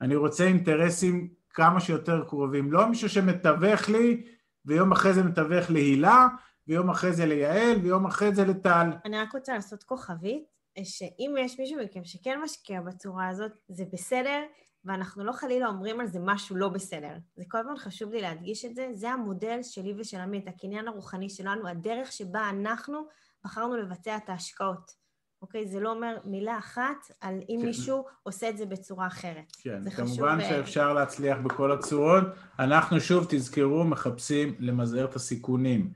[0.00, 4.24] אני רוצה אינטרסים כמה שיותר קרובים, לא מישהו שמתווך לי
[4.64, 6.26] ויום אחרי זה מתווך להילה
[6.68, 8.90] ויום אחרי זה ליעל ויום אחרי זה לטל.
[9.04, 10.44] אני רק רוצה לעשות כוכבית,
[10.84, 14.42] שאם יש מישהו מכם שכן משקיע בצורה הזאת, זה בסדר,
[14.84, 17.16] ואנחנו לא חלילה אומרים על זה משהו לא בסדר.
[17.36, 21.30] זה כל הזמן חשוב לי להדגיש את זה, זה המודל שלי ושל עמית, הקניין הרוחני
[21.30, 23.06] שלנו, הדרך שבה אנחנו
[23.44, 25.03] בחרנו לבצע את ההשקעות.
[25.44, 25.66] אוקיי?
[25.66, 27.66] זה לא אומר מילה אחת על אם כן.
[27.66, 29.52] מישהו עושה את זה בצורה אחרת.
[29.62, 30.50] כן, כמובן חשוב...
[30.50, 32.24] שאפשר להצליח בכל הצורות.
[32.58, 35.92] אנחנו שוב, תזכרו, מחפשים למזער את הסיכונים.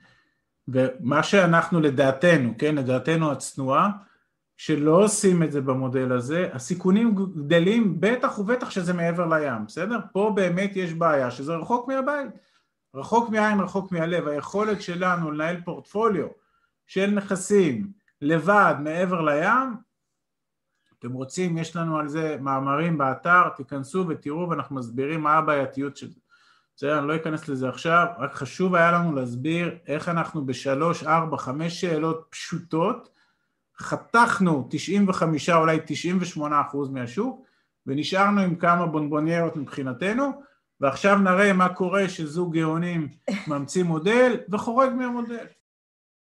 [0.69, 3.91] ומה שאנחנו לדעתנו, כן, לדעתנו הצנועה,
[4.57, 9.99] שלא עושים את זה במודל הזה, הסיכונים גדלים בטח ובטח שזה מעבר לים, בסדר?
[10.13, 12.31] פה באמת יש בעיה שזה רחוק מהבית,
[12.95, 16.27] רחוק מהעין, רחוק מהלב, היכולת שלנו לנהל פורטפוליו
[16.87, 19.75] של נכסים לבד מעבר לים,
[20.99, 26.11] אתם רוצים, יש לנו על זה מאמרים באתר, תיכנסו ותראו ואנחנו מסבירים מה הבעייתיות של
[26.11, 26.21] זה.
[26.77, 31.37] בסדר, אני לא אכנס לזה עכשיו, רק חשוב היה לנו להסביר איך אנחנו בשלוש, ארבע,
[31.37, 33.09] חמש שאלות פשוטות,
[33.81, 37.47] חתכנו 95 אולי 98 אחוז מהשוק
[37.87, 40.43] ונשארנו עם כמה בונבוניירות מבחינתנו
[40.81, 43.09] ועכשיו נראה מה קורה שזוג גאונים
[43.49, 45.47] ממציא מודל וחורג מהמודל.